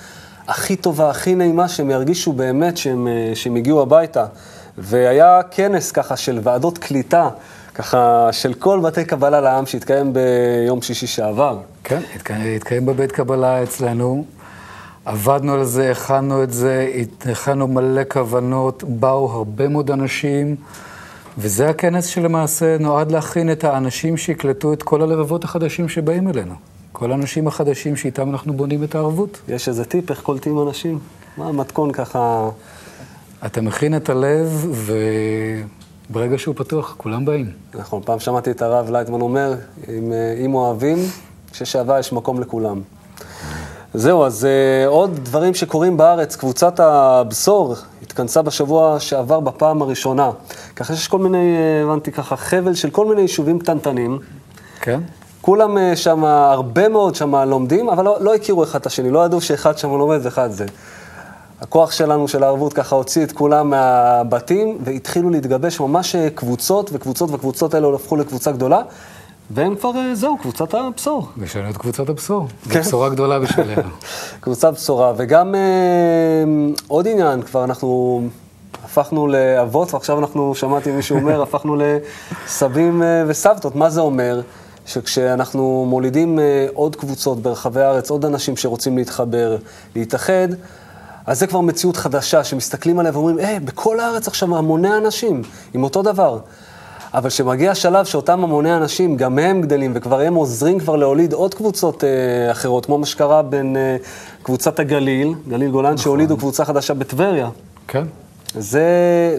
הכי 0.48 0.76
טובה, 0.76 1.10
הכי 1.10 1.34
נעימה, 1.34 1.68
שהם 1.68 1.90
ירגישו 1.90 2.32
באמת 2.32 2.76
שהם, 2.76 3.08
אה, 3.08 3.34
שהם 3.34 3.56
הגיעו 3.56 3.82
הביתה. 3.82 4.26
והיה 4.78 5.40
כנס 5.50 5.92
ככה 5.92 6.16
של 6.16 6.40
ועדות 6.42 6.78
קליטה, 6.78 7.28
ככה 7.74 8.28
של 8.32 8.54
כל 8.54 8.80
בתי 8.80 9.04
קבלה 9.04 9.40
לעם 9.40 9.66
שהתקיים 9.66 10.12
ביום 10.12 10.82
שישי 10.82 11.06
שעבר. 11.06 11.58
כן, 11.84 12.00
התקיים, 12.14 12.56
התקיים 12.56 12.86
בבית 12.86 13.12
קבלה 13.12 13.62
אצלנו, 13.62 14.24
עבדנו 15.04 15.54
על 15.54 15.64
זה, 15.64 15.90
הכנו 15.90 16.42
את 16.42 16.52
זה, 16.52 16.88
הכנו 17.32 17.68
מלא 17.68 18.02
כוונות, 18.08 18.84
באו 18.86 19.32
הרבה 19.32 19.68
מאוד 19.68 19.90
אנשים, 19.90 20.56
וזה 21.38 21.68
הכנס 21.68 22.06
שלמעשה 22.06 22.78
נועד 22.78 23.12
להכין 23.12 23.52
את 23.52 23.64
האנשים 23.64 24.16
שיקלטו 24.16 24.72
את 24.72 24.82
כל 24.82 25.02
הלבבות 25.02 25.44
החדשים 25.44 25.88
שבאים 25.88 26.28
אלינו. 26.28 26.54
כל 26.92 27.12
האנשים 27.12 27.46
החדשים 27.46 27.96
שאיתם 27.96 28.30
אנחנו 28.30 28.52
בונים 28.52 28.84
את 28.84 28.94
הערבות. 28.94 29.38
יש 29.48 29.68
איזה 29.68 29.84
טיפ 29.84 30.10
איך 30.10 30.20
קולטים 30.20 30.62
אנשים? 30.68 30.98
מה 31.36 31.48
המתכון 31.48 31.92
ככה... 31.92 32.48
אתה 33.46 33.60
מכין 33.60 33.96
את 33.96 34.08
הלב, 34.10 34.66
וברגע 36.10 36.38
שהוא 36.38 36.54
פתוח, 36.54 36.94
כולם 36.98 37.24
באים. 37.24 37.50
נכון, 37.74 38.02
פעם 38.04 38.20
שמעתי 38.20 38.50
את 38.50 38.62
הרב 38.62 38.90
לייטמן 38.90 39.20
אומר, 39.20 39.54
אם, 39.88 40.12
אה, 40.12 40.44
אם 40.44 40.54
אוהבים, 40.54 40.98
כששעבה 41.52 41.98
יש 41.98 42.12
מקום 42.12 42.40
לכולם. 42.40 42.80
זהו, 43.94 44.24
אז 44.24 44.44
uh, 44.44 44.88
עוד 44.88 45.20
דברים 45.22 45.54
שקורים 45.54 45.96
בארץ, 45.96 46.36
קבוצת 46.36 46.80
הבשור 46.80 47.74
התכנסה 48.14 48.42
בשבוע 48.42 49.00
שעבר 49.00 49.40
בפעם 49.40 49.82
הראשונה. 49.82 50.30
ככה 50.76 50.96
שיש 50.96 51.08
כל 51.08 51.18
מיני, 51.18 51.56
uh, 51.56 51.84
הבנתי 51.84 52.12
ככה, 52.12 52.36
חבל 52.36 52.74
של 52.74 52.90
כל 52.90 53.06
מיני 53.06 53.20
יישובים 53.20 53.58
קטנטנים. 53.58 54.18
כן? 54.80 55.00
כולם 55.40 55.76
uh, 55.76 55.96
שם, 55.96 56.24
הרבה 56.24 56.88
מאוד 56.88 57.14
שם 57.14 57.34
לומדים, 57.34 57.88
אבל 57.88 58.04
לא, 58.04 58.16
לא 58.20 58.34
הכירו 58.34 58.64
אחד 58.64 58.80
את 58.80 58.86
השני, 58.86 59.10
לא 59.10 59.24
ידעו 59.24 59.40
שאחד 59.40 59.78
שם 59.78 59.88
לומד 59.88 60.18
ואחד 60.22 60.50
זה. 60.50 60.66
הכוח 61.60 61.92
שלנו, 61.92 62.28
של 62.28 62.42
הערבות, 62.42 62.72
ככה 62.72 62.96
הוציא 62.96 63.24
את 63.24 63.32
כולם 63.32 63.70
מהבתים, 63.70 64.78
והתחילו 64.84 65.30
להתגבש 65.30 65.80
ממש 65.80 66.14
אה, 66.14 66.30
קבוצות, 66.30 66.90
וקבוצות, 66.92 67.30
והקבוצות 67.30 67.74
האלה 67.74 67.94
הפכו 67.94 68.16
לקבוצה 68.16 68.52
גדולה, 68.52 68.82
והם 69.50 69.76
כבר, 69.76 69.90
אה, 69.96 70.14
זהו, 70.14 70.38
קבוצת 70.38 70.74
הבשור. 70.74 71.28
יש 71.42 71.56
לנו 71.56 71.70
את 71.70 71.76
קבוצת 71.76 72.08
הבשור. 72.08 72.48
כן. 72.70 72.82
זו 72.82 72.88
בשורה 72.88 73.08
גדולה 73.08 73.38
בשבילנו. 73.38 73.90
קבוצת 74.40 74.72
בשורה, 74.72 75.12
וגם 75.16 75.54
אה, 75.54 75.60
עוד 76.88 77.08
עניין, 77.08 77.42
כבר 77.42 77.64
אנחנו 77.64 78.22
הפכנו 78.84 79.26
לאבות, 79.26 79.94
ועכשיו 79.94 80.18
אנחנו, 80.18 80.54
שמעתי 80.54 80.90
מישהו 80.90 81.16
אומר, 81.16 81.42
הפכנו 81.46 81.76
לסבים 81.76 83.02
אה, 83.02 83.24
וסבתות. 83.26 83.76
מה 83.76 83.90
זה 83.90 84.00
אומר? 84.00 84.40
שכשאנחנו 84.86 85.86
מולידים 85.88 86.38
אה, 86.38 86.66
עוד 86.74 86.96
קבוצות 86.96 87.42
ברחבי 87.42 87.80
הארץ, 87.80 88.10
עוד 88.10 88.24
אנשים 88.24 88.56
שרוצים 88.56 88.98
להתחבר, 88.98 89.56
להתאחד, 89.96 90.48
אז 91.26 91.38
זה 91.38 91.46
כבר 91.46 91.60
מציאות 91.60 91.96
חדשה, 91.96 92.44
שמסתכלים 92.44 92.98
עליה 92.98 93.12
ואומרים, 93.14 93.38
אה, 93.38 93.58
בכל 93.64 94.00
הארץ 94.00 94.28
עכשיו 94.28 94.56
המוני 94.56 94.96
אנשים, 94.96 95.42
עם 95.74 95.84
אותו 95.84 96.02
דבר. 96.02 96.38
אבל 97.14 97.30
כשמגיע 97.30 97.70
השלב 97.70 98.04
שאותם 98.04 98.44
המוני 98.44 98.76
אנשים, 98.76 99.16
גם 99.16 99.38
הם 99.38 99.60
גדלים, 99.60 99.92
וכבר 99.94 100.20
הם 100.20 100.34
עוזרים 100.34 100.78
כבר 100.78 100.96
להוליד 100.96 101.32
עוד 101.32 101.54
קבוצות 101.54 102.04
אה, 102.04 102.50
אחרות, 102.50 102.86
כמו 102.86 102.98
מה 102.98 103.06
שקרה 103.06 103.42
בין 103.42 103.76
אה, 103.76 103.96
קבוצת 104.42 104.78
הגליל, 104.80 105.34
גליל 105.48 105.70
גולן, 105.70 105.96
שהולידו 105.96 106.36
קבוצה 106.36 106.64
חדשה 106.64 106.94
בטבריה. 106.94 107.48
כן. 107.88 108.04
זה 108.54 108.84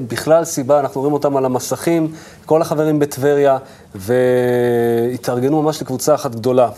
בכלל 0.07 0.45
סיבה, 0.45 0.79
אנחנו 0.79 1.01
רואים 1.01 1.13
אותם 1.13 1.37
על 1.37 1.45
המסכים, 1.45 2.11
כל 2.45 2.61
החברים 2.61 2.99
בטבריה, 2.99 3.57
והתארגנו 3.95 5.61
ממש 5.61 5.81
לקבוצה 5.81 6.15
אחת 6.15 6.35
גדולה. 6.35 6.69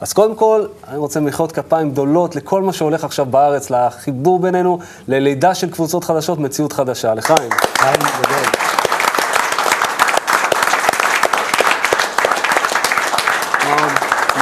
אז 0.00 0.12
קודם 0.12 0.34
כל, 0.34 0.66
אני 0.88 0.98
רוצה 0.98 1.20
מחיאות 1.20 1.52
כפיים 1.52 1.90
גדולות 1.90 2.36
לכל 2.36 2.62
מה 2.62 2.72
שהולך 2.72 3.04
עכשיו 3.04 3.26
בארץ, 3.26 3.70
לחיבור 3.70 4.40
בינינו, 4.40 4.78
ללידה 5.08 5.54
של 5.54 5.70
קבוצות 5.70 6.04
חדשות, 6.04 6.38
מציאות 6.38 6.72
חדשה. 6.72 7.14
לחיים. 7.14 7.50
חיים 7.78 7.96
גדול. 8.22 8.62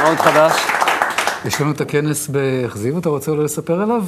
מאוד 0.11 0.23
חדש. 0.23 0.53
יש 1.45 1.61
לנו 1.61 1.71
את 1.71 1.81
הכנס 1.81 2.27
באכזיב, 2.27 2.97
אתה 2.97 3.09
רוצה 3.09 3.31
אולי 3.31 3.43
לספר 3.43 3.81
עליו? 3.81 4.03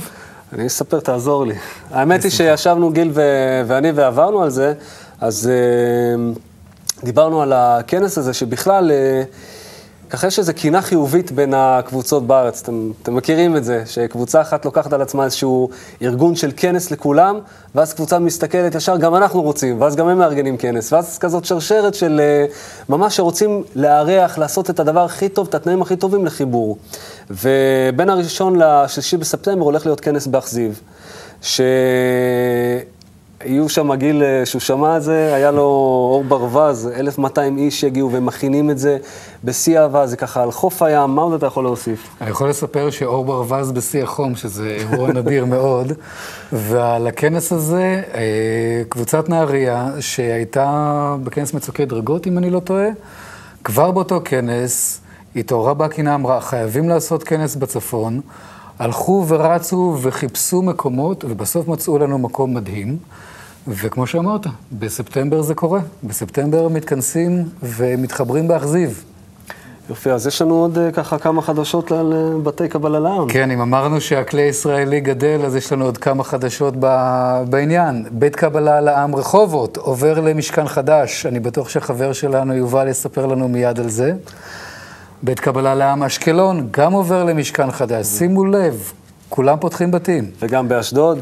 אני 0.54 0.68
אספר, 0.68 1.00
תעזור 1.00 1.46
לי. 1.46 1.56
האמת 1.92 2.24
היא 2.24 2.32
שישבנו 2.32 2.92
גיל 2.92 3.12
ו- 3.14 3.62
ואני 3.68 3.92
ועברנו 3.92 4.44
על 4.44 4.50
זה, 4.50 4.74
אז 5.22 5.50
uh, 5.50 7.06
דיברנו 7.06 7.42
על 7.42 7.54
הכנס 7.54 8.18
הזה, 8.18 8.34
שבכלל, 8.34 8.92
uh, 8.92 8.94
ככה 10.14 10.28
יש 10.28 10.40
איזו 10.40 10.54
קינה 10.56 10.82
חיובית 10.82 11.32
בין 11.32 11.54
הקבוצות 11.54 12.28
בארץ. 12.28 12.62
אתם, 12.62 12.92
אתם 13.04 13.16
מכירים 13.16 13.58
את 13.58 13.64
זה, 13.64 13.84
שקבוצה 13.86 14.42
אחת 14.42 14.66
לוקחת 14.66 14.94
על 14.94 15.02
עצמה 15.02 15.26
איזשהו 15.26 15.70
ארגון 16.02 16.36
של 16.36 16.52
כנס 16.58 16.92
לכולם, 16.92 17.40
ואז 17.76 17.94
קבוצה 17.94 18.20
מסתכלת 18.20 18.76
ישר, 18.76 18.98
גם 18.98 19.16
אנחנו 19.16 19.42
רוצים, 19.42 19.82
ואז 19.82 19.96
גם 19.96 20.08
הם 20.08 20.18
מארגנים 20.18 20.58
כנס, 20.58 20.94
ואז 20.94 21.18
כזאת 21.18 21.46
שרשרת 21.46 21.94
של 21.94 22.22
uh, 22.50 22.54
ממש 22.90 23.16
שרוצים 23.16 23.64
לארח, 23.76 24.38
לעשות 24.38 24.70
את 24.70 24.80
הדבר 24.80 25.06
הכי 25.06 25.30
טוב, 25.30 25.48
את 25.48 25.56
התנאים 25.56 25.82
הכי 25.82 25.96
טובים 25.96 26.26
לחיבור. 26.26 26.78
ובין 27.30 28.10
הראשון 28.10 28.60
לשלישי 28.60 29.18
בספטמבר 29.18 29.66
הולך 29.66 29.86
להיות 29.86 30.00
כנס 30.00 30.28
באכזיב, 30.28 30.82
שיהיו 33.44 33.70
שם 33.70 33.94
גיל 33.94 34.24
אה, 34.24 34.46
שהוא 34.46 34.60
שמע 34.60 34.98
את 34.98 35.04
זה, 35.04 35.36
היה 35.36 35.52
לו 35.52 35.62
אור 36.12 36.24
ברווז, 36.28 36.90
1,200 37.00 37.58
איש 37.58 37.82
שהגיעו 37.82 38.12
ומכינים 38.12 38.70
את 38.70 38.78
זה 38.78 38.98
בשיא 39.44 39.80
אהבה, 39.80 40.08
זה 40.08 40.18
ככה 40.18 40.44
על 40.44 40.52
חוף 40.52 40.82
הים, 40.82 41.10
מה 41.10 41.22
עוד 41.22 41.34
אתה 41.34 41.46
יכול 41.46 41.64
להוסיף? 41.64 42.08
אני 42.22 42.30
יכול 42.30 42.50
לספר 42.50 42.90
שאור 42.90 43.26
ברווז 43.26 43.72
בשיא 43.72 44.04
החום, 44.04 44.36
שזה 44.36 44.78
אירוע 44.80 45.14
נדיר 45.14 45.46
מאוד, 45.46 45.92
ועל 46.52 47.08
הכנס 47.08 47.52
הזה, 47.52 48.02
אה, 48.14 48.82
קבוצת 48.90 49.30
נהריה, 49.30 49.90
שהייתה 50.00 51.16
בכנס 51.24 51.54
מצוקי 51.54 51.86
דרגות, 51.86 52.28
אם 52.28 52.38
אני 52.38 52.50
לא 52.50 52.60
טועה, 52.60 52.88
כבר 53.64 53.92
באותו 53.92 54.22
כנס, 54.26 55.02
התעוררה 55.36 55.74
בהקינה, 55.74 56.16
אמרה, 56.16 56.42
חייבים 56.42 56.90
לעשות 56.90 57.24
כנס 57.24 57.56
בצפון, 57.56 58.22
הלכו 58.80 59.26
ורצו 59.28 59.98
וחיפשו 60.02 60.62
מקומות, 60.62 61.26
ובסוף 61.28 61.68
מצאו 61.68 61.98
לנו 61.98 62.18
מקום 62.18 62.54
מדהים. 62.54 62.98
וכמו 63.68 64.08
שאמרת, 64.08 64.48
בספטמבר 64.72 65.42
זה 65.42 65.56
קורה. 65.56 65.80
בספטמבר 66.04 66.68
מתכנסים 66.68 67.50
ומתחברים 67.64 68.48
באכזיב. 68.48 69.04
יופי, 69.90 70.12
אז 70.12 70.28
יש 70.28 70.42
לנו 70.42 70.56
עוד 70.56 70.78
אה, 70.78 70.92
ככה 70.92 71.18
כמה 71.18 71.42
חדשות 71.42 71.92
על 71.92 72.14
אה, 72.14 72.40
בתי 72.44 72.68
קבלה 72.68 73.00
לעם. 73.00 73.30
כן, 73.30 73.52
אם 73.52 73.62
אמרנו 73.62 74.02
שהכלי 74.02 74.42
הישראלי 74.42 75.02
גדל, 75.02 75.42
אז 75.46 75.56
יש 75.56 75.72
לנו 75.74 75.86
עוד 75.86 75.98
כמה 75.98 76.24
חדשות 76.24 76.74
ב- 76.80 77.44
בעניין. 77.50 78.06
בית 78.12 78.36
קבלה 78.36 78.82
לעם 78.82 79.16
רחובות 79.16 79.78
עובר 79.78 80.20
למשכן 80.20 80.68
חדש. 80.68 81.26
אני 81.26 81.40
בטוח 81.40 81.70
שהחבר 81.70 82.14
שלנו 82.14 82.54
יובל 82.54 82.88
יספר 82.88 83.26
לנו 83.26 83.48
מיד 83.48 83.80
על 83.80 83.90
זה. 83.90 84.14
בית 85.24 85.40
קבלה 85.40 85.76
לעם 85.76 86.04
אשקלון 86.04 86.68
גם 86.72 86.94
עובר 86.94 87.24
למשכן 87.24 87.72
חדש. 87.72 88.06
שימו 88.08 88.46
לב, 88.46 88.92
כולם 89.30 89.58
פותחים 89.60 89.92
בתים. 89.92 90.32
וגם 90.40 90.68
באשדוד, 90.68 91.20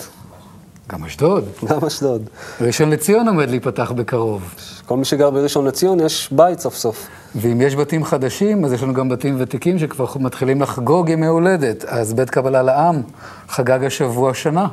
גם 0.90 1.06
אשדוד. 1.06 1.46
גם 1.70 1.86
אשדוד. 1.88 2.30
ראשון 2.62 2.90
לציון 2.90 3.28
עומד 3.28 3.50
להיפתח 3.50 3.92
בקרוב. 3.92 4.56
כל 4.86 4.98
מי 4.98 5.06
שגר 5.06 5.30
בראשון 5.30 5.66
לציון, 5.68 6.00
יש 6.00 6.30
בית 6.32 6.60
סוף 6.60 6.76
סוף. 6.76 7.08
ואם 7.36 7.62
יש 7.62 7.76
בתים 7.76 8.06
חדשים, 8.06 8.66
אז 8.66 8.74
יש 8.74 8.84
לנו 8.84 8.94
גם 8.94 9.10
בתים 9.10 9.36
ותיקים 9.40 9.80
שכבר 9.80 10.06
מתחילים 10.20 10.62
לחגוג 10.62 11.10
ימי 11.10 11.28
הולדת. 11.28 11.86
אז 11.86 12.14
בית 12.14 12.30
קבלה 12.30 12.62
לעם 12.62 13.02
חגג 13.50 13.84
השבוע 13.84 14.34
שנה, 14.34 14.68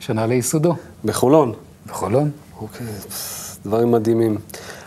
שנה 0.00 0.26
לייסודו, 0.26 0.74
בחולון. 1.04 1.52
בחולון. 1.86 2.30
אוקיי, 2.60 2.86
דברים 3.64 3.90
מדהימים. 3.90 4.38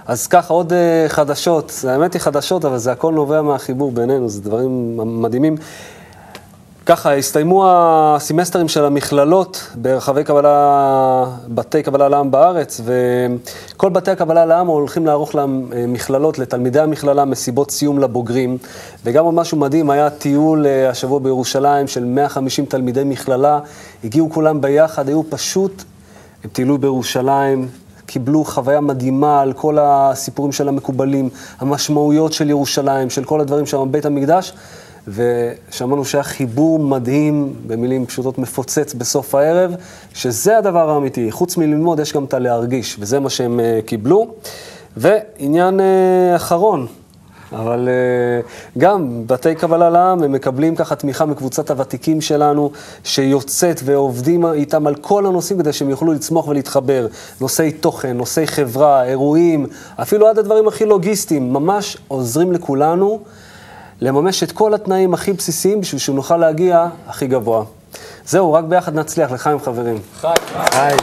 אז 0.05 0.27
ככה, 0.27 0.53
עוד 0.53 0.71
uh, 0.71 0.75
חדשות. 1.09 1.85
האמת 1.87 2.13
היא 2.13 2.21
חדשות, 2.21 2.65
אבל 2.65 2.77
זה 2.77 2.91
הכל 2.91 3.13
נובע 3.13 3.41
מהחיבור 3.41 3.91
בינינו, 3.91 4.29
זה 4.29 4.41
דברים 4.41 4.97
מדהימים. 5.21 5.55
ככה, 6.85 7.13
הסתיימו 7.15 7.65
הסמסטרים 7.67 8.67
של 8.67 8.85
המכללות 8.85 9.69
ברחבי 9.75 10.23
קבלה, 10.23 11.25
בתי 11.47 11.83
קבלה 11.83 12.09
לעם 12.09 12.31
בארץ, 12.31 12.81
וכל 12.85 13.89
בתי 13.89 14.11
הקבלה 14.11 14.45
לעם 14.45 14.67
הולכים 14.67 15.05
לערוך 15.05 15.35
להם 15.35 15.69
אה, 15.73 15.85
לתלמידי 16.37 16.79
המכללה, 16.79 17.25
מסיבות 17.25 17.71
סיום 17.71 17.99
לבוגרים. 17.99 18.57
וגם 19.05 19.25
עוד 19.25 19.33
משהו 19.33 19.57
מדהים, 19.57 19.89
היה 19.89 20.09
טיול 20.09 20.67
אה, 20.67 20.89
השבוע 20.89 21.19
בירושלים 21.19 21.87
של 21.87 22.05
150 22.05 22.65
תלמידי 22.65 23.03
מכללה, 23.05 23.59
הגיעו 24.03 24.29
כולם 24.29 24.61
ביחד, 24.61 25.07
היו 25.07 25.21
פשוט, 25.29 25.83
הם 26.43 26.49
טיילו 26.49 26.77
בירושלים, 26.77 27.67
קיבלו 28.05 28.43
חוויה 28.43 28.81
מדהימה 28.81 29.41
על 29.41 29.53
כל 29.53 29.77
הסיפורים 29.81 30.51
של 30.51 30.67
המקובלים, 30.67 31.29
המשמעויות 31.59 32.33
של 32.33 32.49
ירושלים, 32.49 33.09
של 33.09 33.23
כל 33.23 33.41
הדברים 33.41 33.65
שם, 33.65 33.87
בית 33.91 34.05
המקדש, 34.05 34.53
ושמענו 35.07 36.05
שהיה 36.05 36.23
חיבור 36.23 36.79
מדהים, 36.79 37.53
במילים 37.67 38.05
פשוטות 38.05 38.37
מפוצץ 38.37 38.93
בסוף 38.93 39.35
הערב, 39.35 39.75
שזה 40.13 40.57
הדבר 40.57 40.89
האמיתי. 40.89 41.31
חוץ 41.31 41.57
מללמוד, 41.57 41.99
יש 41.99 42.13
גם 42.13 42.23
את 42.23 42.33
הלהרגיש, 42.33 42.97
וזה 42.99 43.19
מה 43.19 43.29
שהם 43.29 43.59
uh, 43.59 43.87
קיבלו. 43.87 44.27
ועניין 44.97 45.79
uh, 45.79 46.35
אחרון, 46.35 46.87
אבל 47.51 47.89
uh, 48.43 48.77
גם 48.77 49.23
בתי 49.27 49.55
קבלה 49.55 49.89
לעם, 49.89 50.23
הם 50.23 50.31
מקבלים 50.31 50.75
ככה 50.75 50.95
תמיכה 50.95 51.25
מקבוצת 51.25 51.71
הוותיקים 51.71 52.21
שלנו, 52.21 52.71
שיוצאת 53.03 53.81
ועובדים 53.85 54.45
איתם 54.45 54.87
על 54.87 54.95
כל 54.95 55.25
הנושאים 55.25 55.59
כדי 55.59 55.73
שהם 55.73 55.89
יוכלו 55.89 56.13
לצמוח 56.13 56.47
ולהתחבר. 56.47 57.07
נושאי 57.41 57.71
תוכן, 57.71 58.17
נושאי 58.17 58.47
חברה, 58.47 59.03
אירועים, 59.03 59.65
אפילו 59.95 60.27
עד 60.27 60.39
הדברים 60.39 60.67
הכי 60.67 60.85
לוגיסטיים, 60.85 61.53
ממש 61.53 61.97
עוזרים 62.07 62.51
לכולנו 62.51 63.19
לממש 64.01 64.43
את 64.43 64.51
כל 64.51 64.73
התנאים 64.73 65.13
הכי 65.13 65.33
בסיסיים 65.33 65.81
בשביל 65.81 65.99
שנוכל 65.99 66.37
להגיע 66.37 66.87
הכי 67.07 67.27
גבוה. 67.27 67.63
זהו, 68.25 68.53
רק 68.53 68.63
ביחד 68.63 68.95
נצליח, 68.95 69.31
לחיים 69.31 69.59
חברים. 69.59 69.97
היי. 70.71 70.97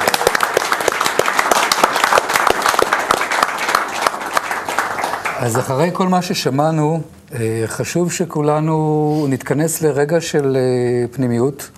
אז 5.39 5.59
אחרי 5.59 5.91
כל 5.93 6.09
מה 6.09 6.23
ששמענו, 6.23 7.01
אה, 7.35 7.63
חשוב 7.67 8.13
שכולנו 8.13 9.27
נתכנס 9.29 9.83
לרגע 9.83 10.21
של 10.21 10.57
אה, 10.57 11.09
פנימיות, 11.09 11.71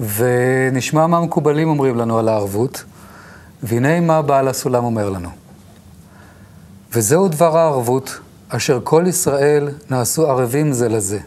ונשמע 0.00 1.06
מה 1.06 1.16
המקובלים 1.16 1.68
אומרים 1.68 1.96
לנו 1.96 2.18
על 2.18 2.28
הערבות, 2.28 2.84
והנה 3.62 4.00
מה 4.00 4.22
בעל 4.22 4.48
הסולם 4.48 4.84
אומר 4.84 5.10
לנו. 5.10 5.28
וזהו 6.92 7.28
דבר 7.28 7.58
הערבות, 7.58 8.18
אשר 8.50 8.80
כל 8.84 9.04
ישראל 9.06 9.68
נעשו 9.90 10.30
ערבים 10.30 10.72
זה 10.72 10.88
לזה. 10.88 11.18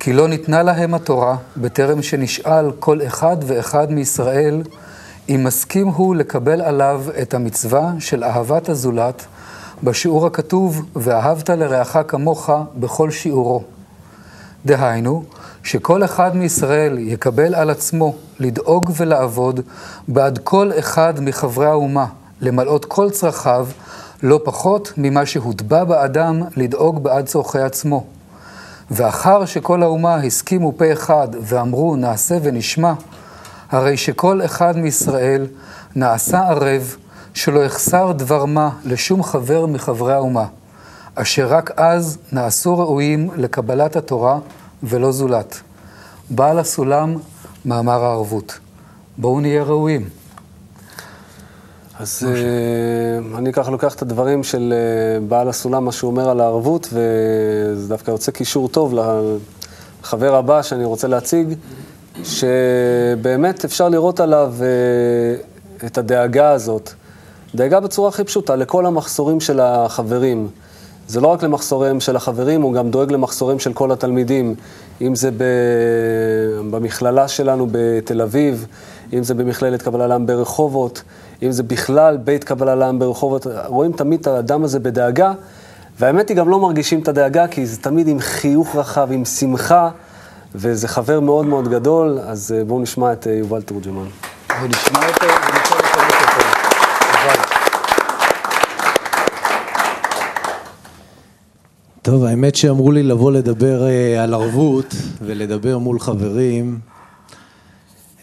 כי 0.00 0.12
לא 0.12 0.28
ניתנה 0.28 0.62
להם 0.62 0.94
התורה, 0.94 1.36
בטרם 1.56 2.02
שנשאל 2.02 2.72
כל 2.78 3.02
אחד 3.06 3.36
ואחד 3.46 3.92
מישראל, 3.92 4.62
אם 5.28 5.44
מסכים 5.44 5.86
הוא 5.86 6.16
לקבל 6.16 6.60
עליו 6.60 7.02
את 7.22 7.34
המצווה 7.34 7.92
של 7.98 8.24
אהבת 8.24 8.68
הזולת, 8.68 9.26
בשיעור 9.82 10.26
הכתוב, 10.26 10.82
ואהבת 10.96 11.50
לרעך 11.50 11.96
כמוך 12.08 12.50
בכל 12.76 13.10
שיעורו. 13.10 13.62
דהיינו, 14.66 15.24
שכל 15.62 16.04
אחד 16.04 16.36
מישראל 16.36 16.98
יקבל 16.98 17.54
על 17.54 17.70
עצמו 17.70 18.14
לדאוג 18.38 18.92
ולעבוד 18.96 19.60
בעד 20.08 20.38
כל 20.38 20.70
אחד 20.78 21.14
מחברי 21.20 21.66
האומה, 21.66 22.06
למלאות 22.40 22.84
כל 22.84 23.10
צרכיו, 23.10 23.66
לא 24.24 24.40
פחות 24.44 24.92
ממה 24.96 25.26
שהוטבע 25.26 25.84
באדם 25.84 26.42
לדאוג 26.56 27.02
בעד 27.02 27.26
צורכי 27.26 27.58
עצמו. 27.58 28.04
ואחר 28.90 29.44
שכל 29.44 29.82
האומה 29.82 30.14
הסכימו 30.14 30.72
פה 30.76 30.92
אחד 30.92 31.28
ואמרו 31.40 31.96
נעשה 31.96 32.38
ונשמע, 32.42 32.92
הרי 33.70 33.96
שכל 33.96 34.44
אחד 34.44 34.76
מישראל 34.76 35.46
נעשה 35.96 36.48
ערב 36.48 36.96
שלא 37.34 37.64
יחסר 37.64 38.12
דבר 38.12 38.44
מה 38.44 38.70
לשום 38.84 39.22
חבר 39.22 39.66
מחברי 39.66 40.14
האומה, 40.14 40.46
אשר 41.14 41.46
רק 41.48 41.70
אז 41.76 42.18
נעשו 42.32 42.78
ראויים 42.78 43.30
לקבלת 43.36 43.96
התורה 43.96 44.38
ולא 44.82 45.12
זולת. 45.12 45.60
בעל 46.30 46.58
הסולם, 46.58 47.16
מאמר 47.64 48.04
הערבות. 48.04 48.58
בואו 49.18 49.40
נהיה 49.40 49.62
ראויים. 49.62 50.23
אז 51.98 52.22
uh, 52.22 53.38
אני 53.38 53.52
ככה 53.52 53.70
לוקח 53.70 53.94
את 53.94 54.02
הדברים 54.02 54.44
של 54.44 54.74
uh, 54.74 55.24
בעל 55.28 55.48
הסולם, 55.48 55.84
מה 55.84 55.92
שהוא 55.92 56.10
אומר 56.10 56.30
על 56.30 56.40
הערבות, 56.40 56.88
וזה 56.92 57.88
דווקא 57.88 58.10
יוצא 58.10 58.32
קישור 58.32 58.68
טוב 58.68 58.94
לחבר 60.02 60.34
הבא 60.34 60.62
שאני 60.62 60.84
רוצה 60.84 61.08
להציג, 61.08 61.54
שבאמת 62.24 63.64
אפשר 63.64 63.88
לראות 63.88 64.20
עליו 64.20 64.54
uh, 64.58 65.86
את 65.86 65.98
הדאגה 65.98 66.50
הזאת. 66.50 66.90
דאגה 67.54 67.80
בצורה 67.80 68.08
הכי 68.08 68.24
פשוטה, 68.24 68.56
לכל 68.56 68.86
המחסורים 68.86 69.40
של 69.40 69.60
החברים. 69.60 70.48
זה 71.08 71.20
לא 71.20 71.28
רק 71.28 71.42
למחסוריהם 71.42 72.00
של 72.00 72.16
החברים, 72.16 72.62
הוא 72.62 72.74
גם 72.74 72.90
דואג 72.90 73.12
למחסוריהם 73.12 73.58
של 73.58 73.72
כל 73.72 73.92
התלמידים. 73.92 74.54
אם 75.00 75.14
זה 75.14 75.30
במכללה 76.70 77.28
שלנו 77.28 77.66
בתל 77.70 78.22
אביב, 78.22 78.66
אם 79.12 79.22
זה 79.22 79.34
במכללת 79.34 79.82
קבלה 79.82 80.06
לעם 80.06 80.26
ברחובות, 80.26 81.02
אם 81.42 81.52
זה 81.52 81.62
בכלל 81.62 82.16
בית 82.16 82.44
קבלה 82.44 82.74
לעם 82.74 82.98
ברחובות, 82.98 83.46
רואים 83.66 83.92
תמיד 83.92 84.20
את 84.20 84.26
האדם 84.26 84.64
הזה 84.64 84.80
בדאגה, 84.80 85.32
והאמת 85.98 86.28
היא 86.28 86.36
גם 86.36 86.48
לא 86.48 86.60
מרגישים 86.60 87.00
את 87.00 87.08
הדאגה, 87.08 87.46
כי 87.46 87.66
זה 87.66 87.76
תמיד 87.76 88.08
עם 88.08 88.20
חיוך 88.20 88.76
רחב, 88.76 89.08
עם 89.12 89.24
שמחה, 89.24 89.90
וזה 90.54 90.88
חבר 90.88 91.20
מאוד 91.20 91.46
מאוד 91.46 91.68
גדול, 91.68 92.18
אז 92.26 92.54
אה, 92.58 92.64
בואו 92.64 92.80
נשמע 92.80 93.12
את 93.12 93.26
אה, 93.26 93.32
יובל 93.32 93.62
תורג'מן. 93.62 94.06
אותו 95.06 95.26
ונשאל 95.26 95.76
אותו 95.76 95.98
מיקרופון. 96.06 96.46
יובל. 97.22 97.64
טוב, 102.04 102.24
האמת 102.24 102.54
שאמרו 102.54 102.92
לי 102.92 103.02
לבוא 103.02 103.32
לדבר 103.32 103.86
אה, 103.86 104.22
על 104.22 104.34
ערבות 104.34 104.94
ולדבר 105.22 105.78
מול 105.78 105.98
חברים. 105.98 106.78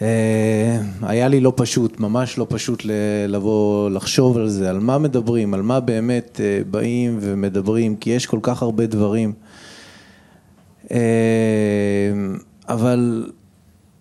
אה, 0.02 0.78
היה 1.02 1.28
לי 1.28 1.40
לא 1.40 1.52
פשוט, 1.56 2.00
ממש 2.00 2.38
לא 2.38 2.46
פשוט 2.48 2.82
לבוא 3.28 3.90
לחשוב 3.90 4.38
על 4.38 4.48
זה, 4.48 4.70
על 4.70 4.80
מה 4.80 4.98
מדברים, 4.98 5.54
על 5.54 5.62
מה 5.62 5.80
באמת 5.80 6.40
אה, 6.44 6.60
באים 6.70 7.18
ומדברים, 7.20 7.96
כי 7.96 8.10
יש 8.10 8.26
כל 8.26 8.38
כך 8.42 8.62
הרבה 8.62 8.86
דברים. 8.86 9.32
אבל 12.68 13.30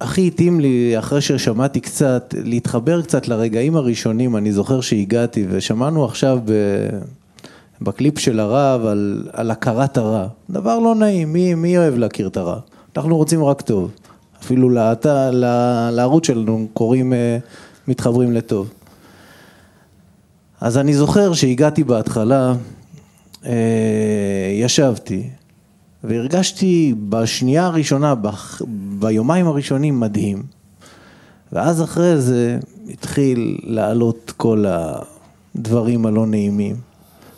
הכי 0.01 0.27
התאים 0.27 0.59
לי, 0.59 0.99
אחרי 0.99 1.21
ששמעתי 1.21 1.79
קצת, 1.79 2.35
להתחבר 2.43 3.01
קצת 3.01 3.27
לרגעים 3.27 3.75
הראשונים, 3.75 4.37
אני 4.37 4.51
זוכר 4.51 4.81
שהגעתי 4.81 5.45
ושמענו 5.49 6.05
עכשיו 6.05 6.39
ב... 6.45 6.51
בקליפ 7.81 8.19
של 8.19 8.39
הרב 8.39 8.85
על, 8.85 9.27
על 9.33 9.51
הכרת 9.51 9.97
הרע. 9.97 10.27
דבר 10.49 10.79
לא 10.79 10.95
נעים, 10.95 11.33
מי, 11.33 11.53
מי 11.53 11.77
אוהב 11.77 11.95
להכיר 11.97 12.27
את 12.27 12.37
הרע? 12.37 12.59
אנחנו 12.97 13.17
רוצים 13.17 13.43
רק 13.43 13.61
טוב. 13.61 13.91
אפילו 14.43 14.69
לעת, 14.69 15.05
ל- 15.05 15.89
לערוץ 15.91 16.27
שלנו 16.27 16.67
קוראים, 16.73 17.13
אה, 17.13 17.37
מתחברים 17.87 18.31
לטוב. 18.31 18.69
אז 20.61 20.77
אני 20.77 20.93
זוכר 20.93 21.33
שהגעתי 21.33 21.83
בהתחלה, 21.83 22.53
אה, 23.45 23.51
ישבתי, 24.61 25.29
והרגשתי 26.03 26.95
בשנייה 27.09 27.65
הראשונה, 27.65 28.15
בח- 28.15 28.61
ביומיים 28.99 29.47
הראשונים 29.47 29.99
מדהים. 29.99 30.43
ואז 31.51 31.83
אחרי 31.83 32.21
זה 32.21 32.59
התחיל 32.89 33.57
לעלות 33.63 34.33
כל 34.37 34.65
הדברים 34.67 36.05
הלא 36.05 36.25
נעימים. 36.27 36.75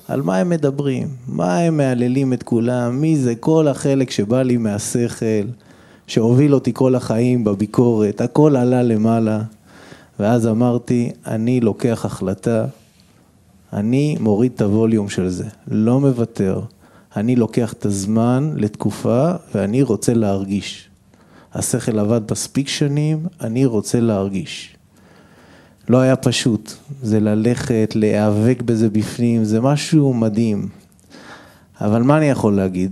על 0.07 0.21
מה 0.21 0.37
הם 0.37 0.49
מדברים? 0.49 1.07
מה 1.27 1.57
הם 1.57 1.77
מהללים 1.77 2.33
את 2.33 2.43
כולם? 2.43 3.01
מי 3.01 3.17
זה? 3.17 3.35
כל 3.35 3.67
החלק 3.67 4.11
שבא 4.11 4.41
לי 4.41 4.57
מהשכל, 4.57 5.45
שהוביל 6.07 6.53
אותי 6.53 6.71
כל 6.73 6.95
החיים 6.95 7.43
בביקורת, 7.43 8.21
הכל 8.21 8.55
עלה 8.55 8.83
למעלה. 8.83 9.41
ואז 10.19 10.47
אמרתי, 10.47 11.11
אני 11.27 11.59
לוקח 11.59 12.05
החלטה, 12.05 12.65
אני 13.73 14.17
מוריד 14.19 14.51
את 14.55 14.61
הווליום 14.61 15.09
של 15.09 15.29
זה, 15.29 15.45
לא 15.67 15.99
מוותר. 15.99 16.61
אני 17.15 17.35
לוקח 17.35 17.73
את 17.73 17.85
הזמן 17.85 18.53
לתקופה 18.55 19.31
ואני 19.55 19.81
רוצה 19.81 20.13
להרגיש. 20.13 20.89
השכל 21.53 21.99
עבד 21.99 22.21
מספיק 22.31 22.67
שנים, 22.67 23.27
אני 23.41 23.65
רוצה 23.65 23.99
להרגיש. 23.99 24.72
לא 25.89 25.97
היה 25.97 26.15
פשוט, 26.15 26.73
זה 27.01 27.19
ללכת, 27.19 27.93
להיאבק 27.95 28.61
בזה 28.61 28.89
בפנים, 28.89 29.43
זה 29.43 29.61
משהו 29.61 30.13
מדהים. 30.13 30.67
אבל 31.81 32.03
מה 32.03 32.17
אני 32.17 32.25
יכול 32.25 32.55
להגיד? 32.55 32.91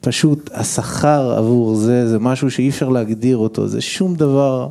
פשוט 0.00 0.50
השכר 0.54 1.34
עבור 1.36 1.74
זה, 1.74 2.08
זה 2.08 2.18
משהו 2.18 2.50
שאי 2.50 2.68
אפשר 2.68 2.88
להגדיר 2.88 3.36
אותו, 3.36 3.68
זה 3.68 3.80
שום 3.80 4.14
דבר 4.14 4.68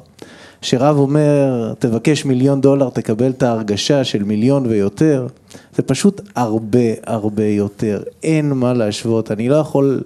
שרב 0.62 0.98
אומר, 0.98 1.74
תבקש 1.80 2.26
מיליון 2.26 2.62
דולר, 2.62 2.90
תקבל 2.90 3.30
את 3.30 3.44
ההרגשה 3.44 4.04
של 4.04 4.24
מיליון 4.24 4.66
ויותר, 4.66 5.28
זה 5.76 5.82
פשוט 5.84 6.22
הרבה 6.36 6.80
הרבה 7.06 7.46
יותר, 7.46 8.04
אין 8.24 8.50
מה 8.50 8.74
להשוות, 8.74 9.32
אני 9.32 9.50
לא 9.50 9.56
יכול 9.56 10.02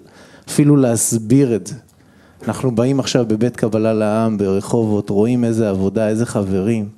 אפילו 0.50 0.76
להסביר 0.76 1.56
את 1.56 1.68
זה. 1.68 1.76
אנחנו 2.48 2.72
באים 2.72 3.00
עכשיו 3.00 3.26
בבית 3.28 3.56
קבלה 3.56 3.94
לעם 3.94 4.38
ברחובות, 4.38 5.10
רואים 5.10 5.44
איזה 5.44 5.70
עבודה, 5.70 6.08
איזה 6.08 6.26
חברים, 6.26 6.90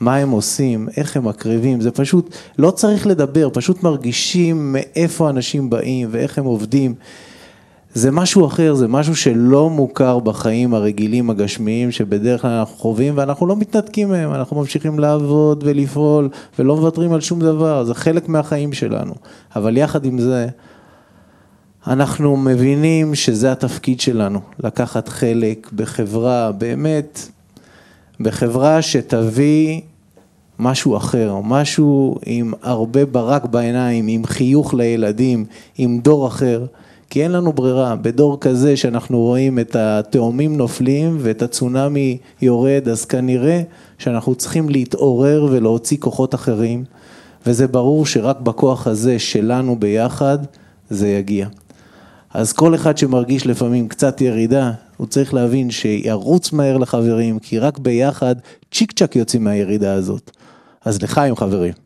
מה 0.00 0.16
הם 0.16 0.30
עושים, 0.30 0.88
איך 0.96 1.16
הם 1.16 1.28
מקריבים, 1.28 1.80
זה 1.80 1.90
פשוט, 1.90 2.34
לא 2.58 2.70
צריך 2.70 3.06
לדבר, 3.06 3.48
פשוט 3.52 3.82
מרגישים 3.82 4.72
מאיפה 4.72 5.30
אנשים 5.30 5.70
באים 5.70 6.08
ואיך 6.10 6.38
הם 6.38 6.44
עובדים. 6.44 6.94
זה 7.94 8.10
משהו 8.10 8.46
אחר, 8.46 8.74
זה 8.74 8.88
משהו 8.88 9.16
שלא 9.16 9.70
מוכר 9.70 10.18
בחיים 10.18 10.74
הרגילים 10.74 11.30
הגשמיים 11.30 11.90
שבדרך 11.90 12.42
כלל 12.42 12.50
אנחנו 12.50 12.76
חווים 12.76 13.14
ואנחנו 13.16 13.46
לא 13.46 13.56
מתנתקים 13.56 14.08
מהם, 14.08 14.34
אנחנו 14.34 14.56
ממשיכים 14.56 14.98
לעבוד 14.98 15.64
ולפעול 15.66 16.28
ולא 16.58 16.76
מוותרים 16.76 17.12
על 17.12 17.20
שום 17.20 17.40
דבר, 17.40 17.84
זה 17.84 17.94
חלק 17.94 18.28
מהחיים 18.28 18.72
שלנו. 18.72 19.14
אבל 19.56 19.76
יחד 19.76 20.04
עם 20.04 20.18
זה, 20.18 20.46
אנחנו 21.86 22.36
מבינים 22.36 23.14
שזה 23.14 23.52
התפקיד 23.52 24.00
שלנו, 24.00 24.40
לקחת 24.58 25.08
חלק 25.08 25.70
בחברה, 25.72 26.52
באמת, 26.52 27.28
בחברה 28.20 28.82
שתביא 28.82 29.80
משהו 30.58 30.96
אחר, 30.96 31.34
משהו 31.44 32.16
עם 32.26 32.52
הרבה 32.62 33.06
ברק 33.06 33.44
בעיניים, 33.44 34.08
עם 34.08 34.26
חיוך 34.26 34.74
לילדים, 34.74 35.44
עם 35.78 36.00
דור 36.02 36.26
אחר, 36.26 36.66
כי 37.10 37.22
אין 37.22 37.32
לנו 37.32 37.52
ברירה. 37.52 37.96
בדור 37.96 38.40
כזה 38.40 38.76
שאנחנו 38.76 39.18
רואים 39.18 39.58
את 39.58 39.76
התאומים 39.76 40.56
נופלים 40.56 41.16
ואת 41.20 41.42
הצונאמי 41.42 42.18
יורד, 42.42 42.88
אז 42.88 43.04
כנראה 43.04 43.62
שאנחנו 43.98 44.34
צריכים 44.34 44.68
להתעורר 44.68 45.46
ולהוציא 45.50 45.96
כוחות 46.00 46.34
אחרים, 46.34 46.84
וזה 47.46 47.68
ברור 47.68 48.06
שרק 48.06 48.40
בכוח 48.40 48.86
הזה 48.86 49.18
שלנו 49.18 49.76
ביחד, 49.76 50.38
זה 50.90 51.08
יגיע. 51.08 51.48
אז 52.36 52.52
כל 52.52 52.74
אחד 52.74 52.98
שמרגיש 52.98 53.46
לפעמים 53.46 53.88
קצת 53.88 54.20
ירידה, 54.20 54.72
הוא 54.96 55.06
צריך 55.06 55.34
להבין 55.34 55.70
שירוץ 55.70 56.52
מהר 56.52 56.76
לחברים, 56.76 57.38
כי 57.38 57.58
רק 57.58 57.78
ביחד 57.78 58.36
צ'יק 58.72 58.92
צ'אק 58.92 59.16
יוצאים 59.16 59.44
מהירידה 59.44 59.92
הזאת. 59.92 60.30
אז 60.84 61.02
לחיים 61.02 61.36
חברים. 61.36 61.85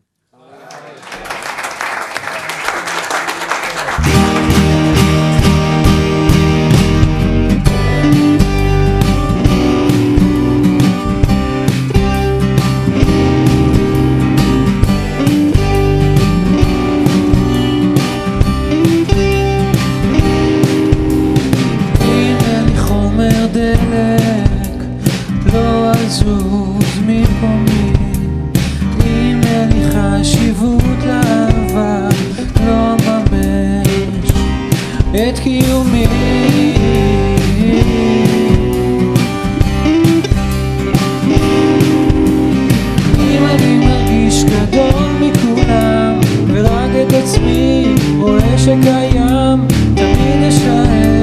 am, 49.19 49.67
también 49.95 50.45
está 50.45 50.85
en 51.03 51.20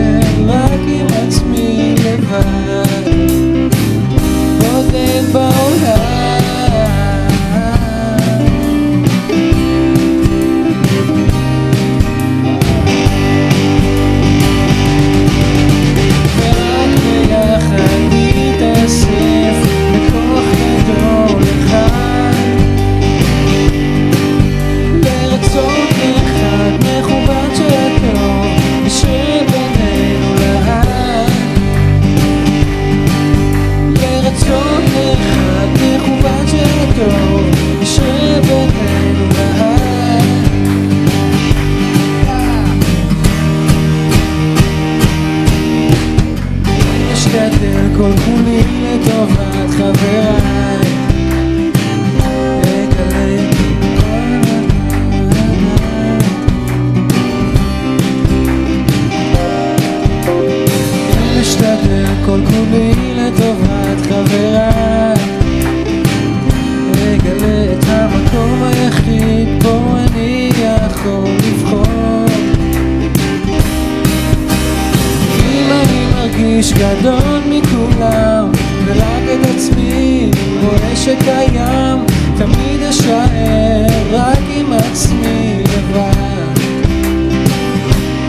שקיים 81.07 82.05
תמיד 82.37 82.81
אשאר 82.89 83.85
רק 84.11 84.39
עם 84.49 84.73
עצמי 84.73 85.63
לבד. 85.63 86.59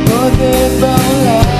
בודד 0.04 0.80
בעולם 0.80 1.57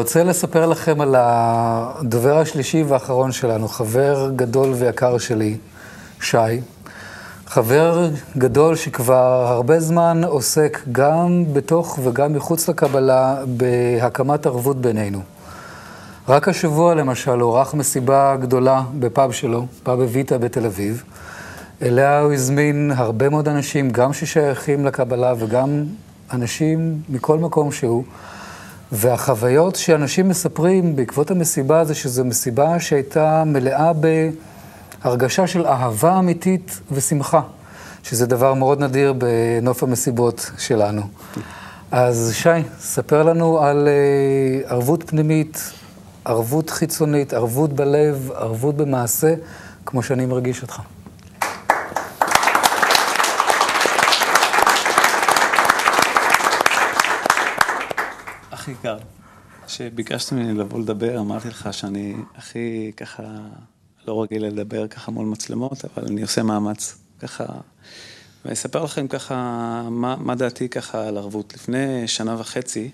רוצה 0.00 0.24
לספר 0.24 0.66
לכם 0.66 1.00
על 1.00 1.14
הדובר 1.18 2.38
השלישי 2.38 2.82
והאחרון 2.82 3.32
שלנו, 3.32 3.68
חבר 3.68 4.30
גדול 4.36 4.72
ויקר 4.72 5.18
שלי, 5.18 5.56
שי. 6.20 6.36
חבר 7.46 8.08
גדול 8.38 8.76
שכבר 8.76 9.46
הרבה 9.48 9.80
זמן 9.80 10.20
עוסק 10.24 10.78
גם 10.92 11.44
בתוך 11.52 11.98
וגם 12.02 12.32
מחוץ 12.32 12.68
לקבלה 12.68 13.36
בהקמת 13.46 14.46
ערבות 14.46 14.80
בינינו. 14.80 15.20
רק 16.28 16.48
השבוע 16.48 16.94
למשל 16.94 17.40
הוא 17.40 17.58
ערך 17.58 17.74
מסיבה 17.74 18.36
גדולה 18.40 18.82
בפאב 18.98 19.32
שלו, 19.32 19.66
פאב 19.82 20.00
אביטה 20.00 20.38
בתל 20.38 20.66
אביב. 20.66 21.02
אליה 21.82 22.20
הוא 22.20 22.32
הזמין 22.32 22.92
הרבה 22.96 23.28
מאוד 23.28 23.48
אנשים, 23.48 23.90
גם 23.90 24.12
ששייכים 24.12 24.86
לקבלה 24.86 25.34
וגם 25.38 25.84
אנשים 26.32 26.98
מכל 27.08 27.38
מקום 27.38 27.72
שהוא. 27.72 28.04
והחוויות 28.92 29.76
שאנשים 29.76 30.28
מספרים 30.28 30.96
בעקבות 30.96 31.30
המסיבה 31.30 31.84
זה 31.84 31.94
שזו 31.94 32.24
מסיבה 32.24 32.80
שהייתה 32.80 33.44
מלאה 33.46 33.92
בהרגשה 35.04 35.46
של 35.46 35.66
אהבה 35.66 36.18
אמיתית 36.18 36.80
ושמחה, 36.92 37.40
שזה 38.02 38.26
דבר 38.26 38.54
מאוד 38.54 38.80
נדיר 38.80 39.12
בנוף 39.12 39.82
המסיבות 39.82 40.50
שלנו. 40.58 41.02
אז 41.92 42.30
שי, 42.34 42.48
ספר 42.80 43.22
לנו 43.22 43.62
על 43.62 43.88
אה, 43.88 44.70
ערבות 44.70 45.04
פנימית, 45.06 45.72
ערבות 46.24 46.70
חיצונית, 46.70 47.34
ערבות 47.34 47.72
בלב, 47.72 48.30
ערבות 48.34 48.76
במעשה, 48.76 49.34
כמו 49.86 50.02
שאני 50.02 50.26
מרגיש 50.26 50.62
אותך. 50.62 50.80
הכי 58.70 58.82
קר. 58.82 58.98
כשביקשת 59.66 60.32
ממני 60.32 60.58
לבוא 60.58 60.80
לדבר, 60.80 61.18
אמרתי 61.18 61.48
לך 61.48 61.68
שאני 61.72 62.14
הכי 62.36 62.92
ככה 62.96 63.22
לא 64.08 64.22
רגיל 64.22 64.46
לדבר 64.46 64.88
ככה 64.88 65.10
מול 65.10 65.26
מצלמות, 65.26 65.84
אבל 65.84 66.06
אני 66.06 66.22
עושה 66.22 66.42
מאמץ 66.42 66.98
ככה. 67.20 67.44
ואני 68.44 68.54
אספר 68.54 68.84
לכם 68.84 69.08
ככה 69.08 69.34
מה, 69.90 70.16
מה 70.16 70.34
דעתי 70.34 70.68
ככה 70.68 71.08
על 71.08 71.16
ערבות. 71.16 71.54
לפני 71.54 72.08
שנה 72.08 72.36
וחצי, 72.38 72.90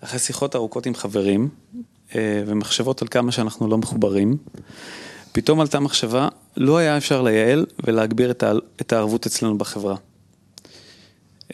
אחרי 0.00 0.18
שיחות 0.18 0.56
ארוכות 0.56 0.86
עם 0.86 0.94
חברים, 0.94 1.48
אה, 2.14 2.42
ומחשבות 2.46 3.02
על 3.02 3.08
כמה 3.08 3.32
שאנחנו 3.32 3.68
לא 3.68 3.78
מחוברים, 3.78 4.36
פתאום 5.32 5.60
עלתה 5.60 5.80
מחשבה, 5.80 6.28
לא 6.56 6.78
היה 6.78 6.96
אפשר 6.96 7.22
לייעל 7.22 7.66
ולהגביר 7.86 8.30
את 8.80 8.92
הערבות 8.92 9.26
אצלנו 9.26 9.58
בחברה. 9.58 9.96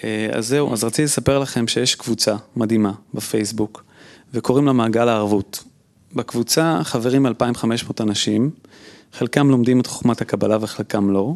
אה, 0.05 0.29
אז 0.33 0.49
זהו, 0.49 0.73
אז 0.73 0.85
רציתי 0.85 1.05
לספר 1.05 1.39
לכם 1.39 1.69
שיש 1.69 1.95
קבוצה 1.95 2.37
מדהימה 2.57 2.93
בפייסבוק, 3.15 3.85
וקוראים 4.35 4.67
לה 4.67 4.73
מעגל 4.73 5.09
הערבות. 5.09 5.65
בקבוצה 6.15 6.81
חברים 6.83 7.27
2,500 7.27 8.01
אנשים, 8.01 8.51
חלקם 9.13 9.51
לומדים 9.51 9.81
את 9.81 9.87
חוכמת 9.87 10.21
הקבלה 10.21 10.59
וחלקם 10.61 11.11
לא. 11.11 11.35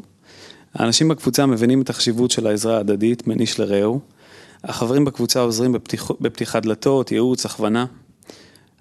האנשים 0.75 1.09
בקבוצה 1.09 1.47
מבינים 1.47 1.83
את 1.83 1.91
החשיבות 1.91 2.31
של 2.31 2.47
העזרה 2.47 2.77
ההדדית 2.77 3.29
בין 3.29 3.41
איש 3.41 3.61
לרעהו. 3.61 4.01
החברים 4.65 5.05
בקבוצה 5.05 5.41
עוזרים 5.41 5.73
בפתיח, 5.73 6.11
בפתיחת 6.21 6.63
דלתות, 6.63 7.13
ייעוץ, 7.13 7.47
הכוונה. 7.47 7.87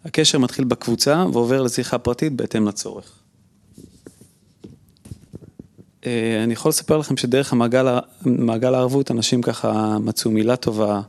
הקשר 0.06 0.38
מתחיל 0.38 0.66
בקבוצה 0.66 1.26
ועובר 1.34 1.62
לשיחה 1.62 1.98
פרטית 1.98 2.34
בהתאם 2.34 2.68
לצורך. 2.68 3.17
אה, 6.08 6.44
אני 6.44 6.54
יכול 6.54 6.70
לספר 6.70 6.98
לכם 6.98 7.18
שדרך 7.18 7.54
המעגל, 7.54 8.76
הערבות 8.76 9.12
אנשים 9.12 9.42
ככה 9.42 9.98
מצאו 10.00 10.32
מילה 10.32 10.56
טובה, 10.56 11.02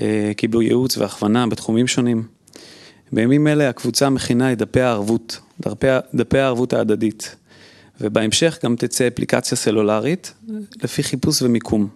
אה, 0.00 0.32
קיבלו 0.36 0.62
ייעוץ 0.62 0.98
והכוונה 0.98 1.46
בתחומים 1.46 1.86
שונים. 1.86 2.22
בימים 3.12 3.46
אלה 3.46 3.68
הקבוצה 3.68 4.10
מכינה 4.10 4.52
את 4.52 4.58
דפי 4.58 4.80
הערבות, 4.80 5.40
דפי, 5.60 5.86
דפי 6.14 6.38
הערבות 6.38 6.72
ההדדית, 6.72 7.36
ובהמשך 8.00 8.58
גם 8.64 8.76
תצא 8.76 9.06
אפליקציה 9.06 9.56
סלולרית 9.56 10.32
לפי 10.82 11.02
חיפוש 11.02 11.42
ומיקום. 11.42 11.88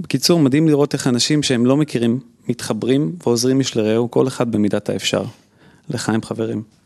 בקיצור, 0.00 0.40
מדהים 0.40 0.68
לראות 0.68 0.94
איך 0.94 1.06
אנשים 1.06 1.42
שהם 1.42 1.66
לא 1.66 1.76
מכירים, 1.76 2.20
מתחברים 2.48 3.16
ועוזרים 3.26 3.58
איש 3.58 3.76
לרעהו, 3.76 4.10
כל 4.10 4.28
אחד 4.28 4.52
במידת 4.52 4.88
האפשר. 4.88 5.24
לחיים 5.90 6.22
חברים. 6.22 6.77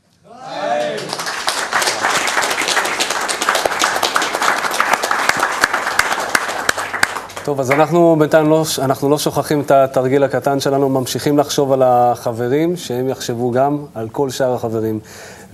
טוב, 7.45 7.61
אז 7.61 7.71
אנחנו 7.71 8.17
בינתיים 8.19 8.51
לא, 8.51 8.65
אנחנו 8.83 9.09
לא 9.11 9.19
שוכחים 9.19 9.61
את 9.61 9.71
התרגיל 9.71 10.25
הקטן 10.25 10.61
שלנו, 10.61 10.89
ממשיכים 10.89 11.39
לחשוב 11.39 11.73
על 11.73 11.83
החברים, 11.83 12.77
שהם 12.77 13.09
יחשבו 13.09 13.51
גם 13.51 13.79
על 13.95 14.09
כל 14.09 14.31
שאר 14.31 14.55
החברים. 14.55 15.01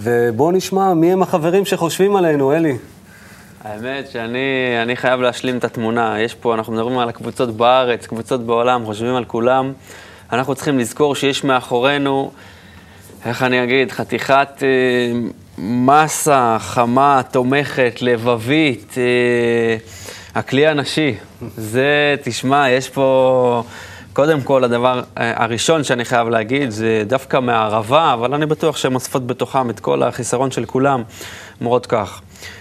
ובואו 0.00 0.50
נשמע 0.50 0.94
מי 0.94 1.12
הם 1.12 1.22
החברים 1.22 1.64
שחושבים 1.64 2.16
עלינו, 2.16 2.52
אלי. 2.52 2.76
האמת 3.64 4.08
שאני 4.10 4.38
אני 4.82 4.96
חייב 4.96 5.20
להשלים 5.20 5.58
את 5.58 5.64
התמונה. 5.64 6.20
יש 6.20 6.34
פה, 6.34 6.54
אנחנו 6.54 6.72
מדברים 6.72 6.98
על 6.98 7.08
הקבוצות 7.08 7.56
בארץ, 7.56 8.06
קבוצות 8.06 8.46
בעולם, 8.46 8.84
חושבים 8.84 9.14
על 9.14 9.24
כולם. 9.24 9.72
אנחנו 10.32 10.54
צריכים 10.54 10.78
לזכור 10.78 11.14
שיש 11.14 11.44
מאחורינו, 11.44 12.30
איך 13.26 13.42
אני 13.42 13.64
אגיד, 13.64 13.92
חתיכת 13.92 14.48
אה, 14.62 14.68
מסה 15.58 16.56
חמה, 16.60 17.20
תומכת, 17.30 17.98
לבבית, 18.02 18.94
אה, 18.98 19.76
הכלי 20.34 20.66
הנשי. 20.66 21.14
זה, 21.56 22.16
תשמע, 22.22 22.70
יש 22.70 22.88
פה... 22.88 23.62
קודם 24.12 24.40
כל, 24.40 24.64
הדבר 24.64 25.02
אה, 25.18 25.44
הראשון 25.44 25.84
שאני 25.84 26.04
חייב 26.04 26.28
להגיד 26.28 26.70
זה 26.70 27.02
דווקא 27.06 27.40
מהערבה, 27.40 28.12
אבל 28.12 28.34
אני 28.34 28.46
בטוח 28.46 28.76
שהן 28.76 28.94
אוספות 28.94 29.26
בתוכם 29.26 29.70
את 29.70 29.80
כל 29.80 30.02
החיסרון 30.02 30.50
של 30.50 30.64
כולם, 30.64 31.02
אומרות 31.60 31.86
כך. 31.86 32.20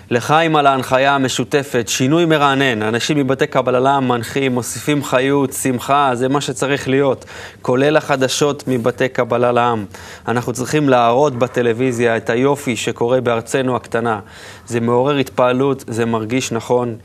לחיים 0.10 0.56
על 0.56 0.68
ההנחיה 0.68 1.16
המשותפת, 1.16 1.88
שינוי 1.88 2.26
מרענן, 2.26 2.82
אנשים 2.82 3.18
מבתי 3.18 3.48
קבלה 3.48 4.00
מנחים, 4.00 4.54
מוסיפים 4.54 5.04
חיות, 5.04 5.54
שמחה, 5.54 6.12
זה 6.13 6.28
מה 6.28 6.42
שצריך 6.42 6.90
להיות, 6.90 7.26
כולל 7.62 7.98
החדשות 7.98 8.63
מבתי 8.68 9.10
קבלה 9.10 9.52
לעם. 9.52 9.86
אנחנו 10.28 10.54
צריכים 10.54 10.90
להראות 10.90 11.36
בטלוויזיה 11.36 12.18
את 12.18 12.30
היופי 12.30 12.76
שקורה 12.76 13.22
בארצנו 13.22 13.76
הקטנה. 13.76 14.20
זה 14.68 14.80
מעורר 14.80 15.16
התפעלות, 15.16 15.84
זה 15.88 16.06
מרגיש 16.06 16.52
נכון. 16.52 16.96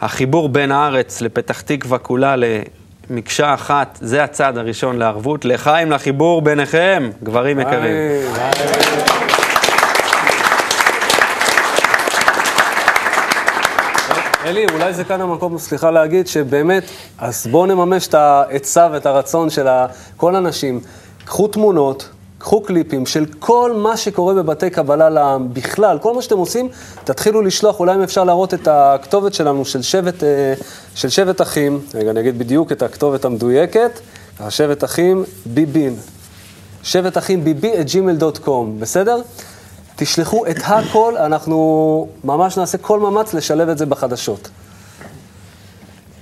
החיבור 0.00 0.48
בין 0.48 0.72
הארץ 0.72 1.20
לפתח 1.20 1.60
תקווה 1.60 1.98
כולה 1.98 2.34
למקשה 3.10 3.54
אחת, 3.54 3.98
זה 4.02 4.24
הצעד 4.24 4.58
הראשון 4.58 4.98
לערבות. 4.98 5.44
לחיים 5.44 5.90
לחיבור 5.90 6.42
ביניכם, 6.42 7.10
גברים 7.22 7.60
יקרים. 7.60 7.96
אלי, 14.44 14.66
אולי 14.72 14.92
זה 14.92 15.04
כאן 15.04 15.20
המקום, 15.20 15.58
סליחה 15.58 15.90
להגיד, 15.90 16.26
שבאמת, 16.26 16.82
אז 17.18 17.46
בואו 17.46 17.66
נממש 17.66 18.06
את 18.06 18.14
העצה 18.14 18.88
ואת 18.92 19.06
הרצון 19.06 19.50
של 19.50 19.66
כל 20.16 20.36
הנשים. 20.36 20.80
קחו 21.24 21.48
תמונות, 21.48 22.08
קחו 22.46 22.60
קליפים 22.60 23.06
של 23.06 23.26
כל 23.38 23.72
מה 23.76 23.96
שקורה 23.96 24.34
בבתי 24.34 24.70
קבלה 24.70 25.10
לעם, 25.10 25.54
בכלל, 25.54 25.98
כל 25.98 26.14
מה 26.14 26.22
שאתם 26.22 26.38
עושים, 26.38 26.68
תתחילו 27.04 27.42
לשלוח, 27.42 27.80
אולי 27.80 27.94
אם 27.94 28.02
אפשר 28.02 28.24
להראות 28.24 28.54
את 28.54 28.68
הכתובת 28.70 29.34
שלנו, 29.34 29.64
של 29.64 29.82
שבט, 29.82 30.22
אה, 30.22 30.54
של 30.94 31.08
שבט 31.08 31.40
אחים, 31.42 31.80
רגע, 31.94 32.10
אני 32.10 32.20
אגיד 32.20 32.38
בדיוק 32.38 32.72
את 32.72 32.82
הכתובת 32.82 33.24
המדויקת, 33.24 34.00
השבט 34.40 34.84
אחים 34.84 35.24
ביבין. 35.46 35.96
שבט 36.82 37.18
אחים 37.18 37.44
ביבי 37.44 37.72
את 37.80 37.86
gmail.com, 37.86 38.50
בסדר? 38.78 39.20
תשלחו 39.96 40.46
את 40.46 40.56
הכל, 40.64 41.16
אנחנו 41.16 42.08
ממש 42.24 42.58
נעשה 42.58 42.78
כל 42.78 43.00
מאמץ 43.00 43.34
לשלב 43.34 43.68
את 43.68 43.78
זה 43.78 43.86
בחדשות. 43.86 44.48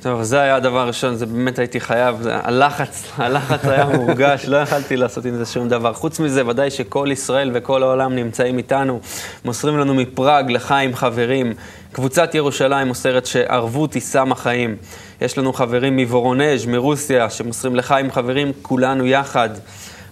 טוב, 0.04 0.22
זה 0.22 0.40
היה 0.40 0.56
הדבר 0.56 0.78
הראשון, 0.78 1.14
זה 1.14 1.26
באמת 1.26 1.58
הייתי 1.58 1.80
חייב, 1.80 2.26
הלחץ, 2.30 3.04
הלחץ 3.16 3.64
היה 3.64 3.86
מורגש, 3.86 4.44
לא 4.46 4.56
יכלתי 4.56 4.96
לעשות 4.96 5.24
עם 5.24 5.36
זה 5.36 5.46
שום 5.46 5.68
דבר. 5.68 5.92
חוץ 5.92 6.20
מזה, 6.20 6.46
ודאי 6.46 6.70
שכל 6.70 7.08
ישראל 7.12 7.50
וכל 7.54 7.82
העולם 7.82 8.14
נמצאים 8.14 8.58
איתנו, 8.58 9.00
מוסרים 9.44 9.78
לנו 9.78 9.94
מפראג 9.94 10.50
לחיים 10.50 10.94
חברים. 10.94 11.52
קבוצת 11.92 12.34
ירושלים 12.34 12.88
מוסרת 12.88 13.26
שערבות 13.26 13.94
היא 13.94 14.02
סם 14.02 14.32
החיים. 14.32 14.76
יש 15.20 15.38
לנו 15.38 15.52
חברים 15.52 15.96
מוורונז', 15.96 16.66
מרוסיה, 16.66 17.30
שמוסרים 17.30 17.76
לחיים 17.76 18.12
חברים, 18.12 18.52
כולנו 18.62 19.06
יחד. 19.06 19.50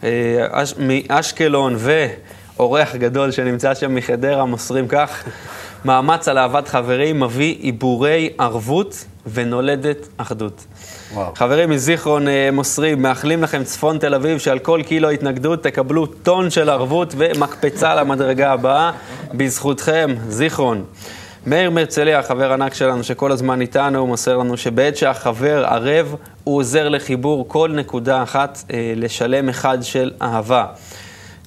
אה, 0.05 0.09
אש, 0.51 0.75
מאשקלון 0.79 1.77
ואורח 1.79 2.95
גדול 2.97 3.31
שנמצא 3.31 3.75
שם 3.75 3.95
מחדרה 3.95 4.45
מוסרים 4.45 4.89
כך, 4.89 5.25
מאמץ 5.85 6.29
על 6.29 6.38
אהבת 6.38 6.68
חברים 6.68 7.21
מביא 7.21 7.57
עיבורי 7.61 8.31
ערבות 8.38 9.05
ונולדת 9.33 10.09
אחדות. 10.16 10.64
וואו. 11.12 11.35
חברים 11.35 11.71
מזיכרון 11.71 12.29
אה, 12.29 12.49
מוסרים, 12.53 13.03
מאחלים 13.03 13.42
לכם 13.42 13.64
צפון 13.64 13.99
תל 13.99 14.14
אביב 14.14 14.38
שעל 14.38 14.59
כל 14.59 14.81
קילו 14.87 15.11
התנגדות 15.11 15.62
תקבלו 15.62 16.07
טון 16.07 16.51
של 16.51 16.68
ערבות 16.68 17.14
ומקפצה 17.16 17.95
למדרגה 17.95 18.53
הבאה 18.53 18.90
בזכותכם, 19.35 20.14
זיכרון. 20.29 20.85
מאיר 21.47 21.71
מרצליה, 21.71 22.23
חבר 22.23 22.53
ענק 22.53 22.75
שלנו 22.75 23.05
שכל 23.05 23.33
הזמן 23.33 23.61
איתנו, 23.61 23.99
הוא 23.99 24.09
מוסר 24.09 24.37
לנו 24.37 24.57
שבעת 24.57 24.97
שהחבר 24.97 25.64
ערב, 25.66 26.14
הוא 26.45 26.59
עוזר 26.59 26.88
לחיבור 26.88 27.49
כל 27.49 27.71
נקודה 27.75 28.23
אחת 28.23 28.62
אה, 28.73 28.92
לשלם 28.97 29.49
אחד 29.49 29.79
של 29.83 30.11
אהבה. 30.23 30.66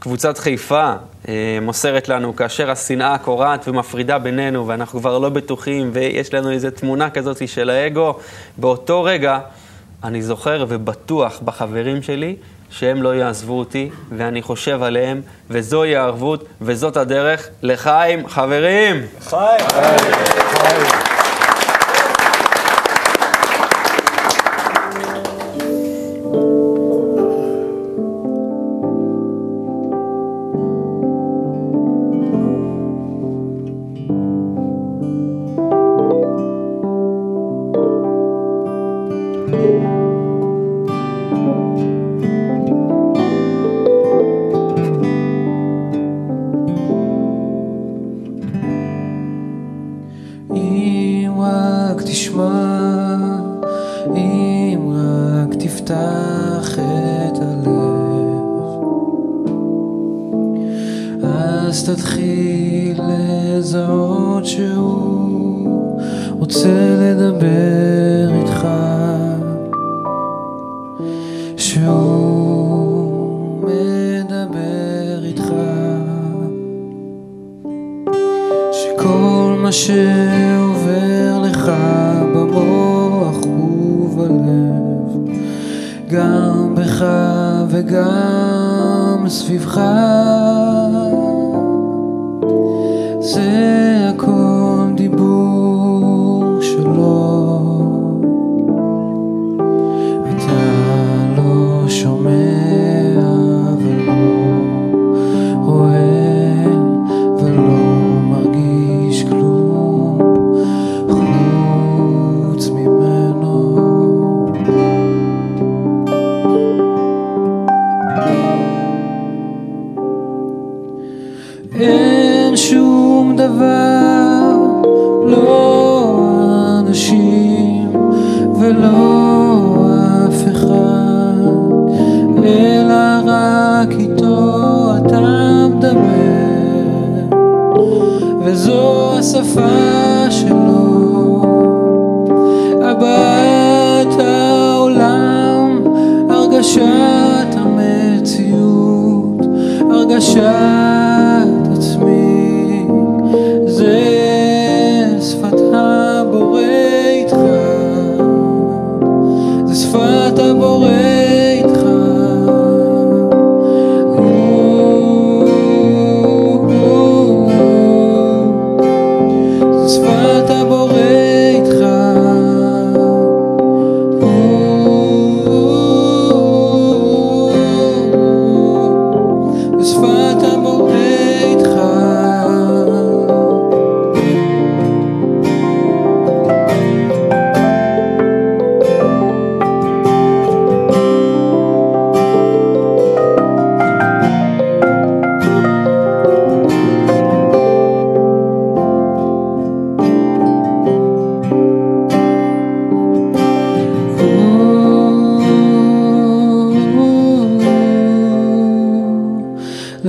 קבוצת 0.06 0.38
חיפה 0.38 0.94
אה, 1.28 1.58
מוסרת 1.62 2.10
לנו, 2.10 2.36
כאשר 2.36 2.72
השנאה 2.72 3.18
קורעת 3.18 3.68
ומפרידה 3.68 4.18
בינינו 4.18 4.68
ואנחנו 4.68 5.00
כבר 5.00 5.20
לא 5.20 5.30
בטוחים 5.30 5.90
ויש 5.94 6.34
לנו 6.34 6.52
איזו 6.52 6.68
תמונה 6.76 7.10
כזאת 7.10 7.48
של 7.48 7.70
האגו, 7.70 8.16
באותו 8.58 9.04
רגע 9.04 9.40
אני 10.04 10.22
זוכר 10.22 10.66
ובטוח 10.68 11.40
בחברים 11.46 12.02
שלי 12.02 12.36
שהם 12.70 13.04
לא 13.04 13.16
יעזבו 13.16 13.60
אותי 13.60 13.90
ואני 14.12 14.42
חושב 14.42 14.84
עליהם 14.84 15.22
וזוהי 15.50 15.96
הערבות 15.96 16.46
וזאת 16.62 16.98
הדרך 16.98 17.48
לחיים 17.62 18.28
חברים. 18.28 19.02
אם 19.34 20.45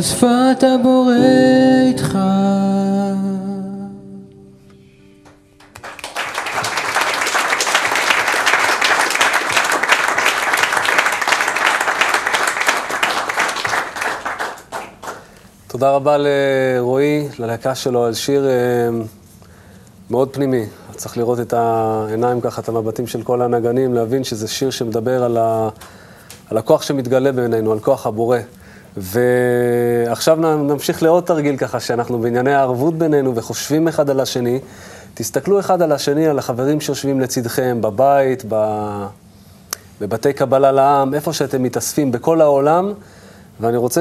שפת 0.07 0.63
הבורא 0.63 1.15
איתך. 1.87 2.19
תודה 15.69 15.91
רבה 15.91 16.17
לרועי, 16.19 17.29
ללהקה 17.39 17.75
שלו, 17.75 18.05
על 18.05 18.15
שיר 18.15 18.47
אה, 18.47 18.53
מאוד 20.11 20.29
פנימי. 20.33 20.67
צריך 20.97 21.19
לראות 21.19 21.41
את 21.41 21.53
העיניים 21.53 22.41
ככה, 22.41 22.63
את 22.63 22.69
המבטים 22.69 23.07
של 23.07 23.23
כל 23.23 23.43
הנגנים, 23.43 23.95
להבין 23.95 24.25
שזה 24.25 24.49
שיר 24.49 24.71
שמדבר 24.71 25.25
על, 25.25 25.37
ה... 25.37 25.69
על 26.51 26.59
הכוח 26.59 26.83
שמתגלה 26.83 27.33
בינינו, 27.33 27.73
על 27.73 27.81
כוח 27.81 28.07
הבורא. 28.07 28.39
ועכשיו 28.97 30.37
נמשיך 30.57 31.03
לעוד 31.03 31.25
תרגיל 31.25 31.57
ככה, 31.57 31.81
שאנחנו 31.81 32.19
בענייני 32.19 32.55
הערבות 32.55 32.99
בינינו 32.99 33.35
וחושבים 33.35 33.89
אחד 33.89 34.11
על 34.11 34.21
השני. 34.21 34.61
תסתכלו 35.15 35.61
אחד 35.61 35.83
על 35.83 35.93
השני, 35.93 36.27
על 36.27 36.39
החברים 36.39 36.81
שיושבים 36.81 37.21
לצדכם, 37.21 37.79
בבית, 37.81 38.45
ב... 38.49 38.57
בבתי 40.01 40.33
קבלה 40.33 40.73
לעם, 40.73 41.15
איפה 41.15 41.33
שאתם 41.33 41.63
מתאספים, 41.63 42.13
בכל 42.13 42.41
העולם, 42.41 42.93
ואני 43.61 43.77
רוצה 43.77 44.01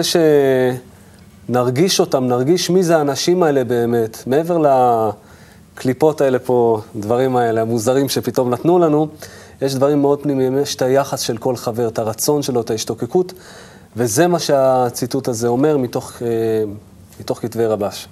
שנרגיש 1.50 2.00
אותם, 2.00 2.28
נרגיש 2.28 2.70
מי 2.70 2.84
זה 2.84 2.98
האנשים 2.98 3.44
האלה 3.44 3.64
באמת, 3.64 4.24
מעבר 4.28 4.58
לקליפות 5.76 6.22
האלה 6.22 6.40
פה, 6.40 6.82
דברים 6.96 7.36
האלה, 7.36 7.62
המוזרים 7.62 8.10
שפתאום 8.10 8.50
נתנו 8.50 8.80
לנו, 8.80 9.08
יש 9.62 9.76
דברים 9.76 10.02
מאוד 10.02 10.24
פנימיים, 10.24 10.58
יש 10.58 10.76
את 10.76 10.82
היחס 10.82 11.20
של 11.20 11.38
כל 11.38 11.56
חבר, 11.56 11.88
את 11.88 12.00
הרצון 12.00 12.42
שלו, 12.42 12.62
את 12.62 12.70
ההשתוקקות, 12.72 13.34
וזה 13.98 14.28
מה 14.28 14.40
שהציטוט 14.40 15.28
הזה 15.28 15.48
אומר 15.48 15.78
מתוך, 15.78 16.22
אה, 16.22 16.28
מתוך 17.20 17.40
כתבי 17.42 17.66
רבש. 17.66 18.08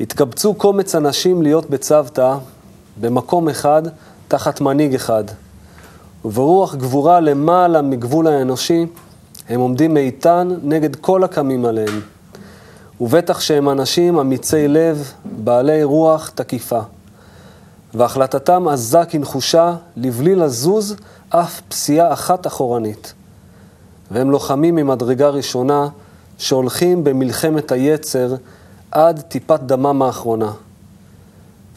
התקבצו 0.00 0.54
קומץ 0.54 0.94
אנשים 0.94 1.42
להיות 1.42 1.70
בצוותא 1.70 2.36
במקום 3.00 3.48
אחד, 3.48 3.82
תחת 4.28 4.60
מנהיג 4.60 4.94
אחד. 4.94 5.24
וברוח 6.24 6.74
גבורה 6.74 7.20
למעלה 7.20 7.82
מגבול 7.82 8.26
האנושי, 8.26 8.86
הם 9.48 9.60
עומדים 9.60 9.96
איתן 9.96 10.48
נגד 10.62 10.96
כל 10.96 11.24
הקמים 11.24 11.64
עליהם. 11.64 12.00
ובטח 13.00 13.40
שהם 13.40 13.68
אנשים 13.68 14.18
אמיצי 14.18 14.68
לב, 14.68 15.12
בעלי 15.24 15.84
רוח 15.84 16.30
תקיפה. 16.34 16.80
והחלטתם 17.94 18.68
עזה 18.68 19.04
כנחושה, 19.08 19.74
לבלי 19.96 20.34
לזוז 20.34 20.96
אף 21.28 21.60
פסיעה 21.68 22.12
אחת 22.12 22.46
אחורנית. 22.46 23.14
והם 24.10 24.30
לוחמים 24.30 24.74
ממדרגה 24.74 25.28
ראשונה, 25.28 25.88
שהולכים 26.38 27.04
במלחמת 27.04 27.72
היצר 27.72 28.34
עד 28.90 29.20
טיפת 29.20 29.60
דמם 29.60 30.02
האחרונה. 30.02 30.52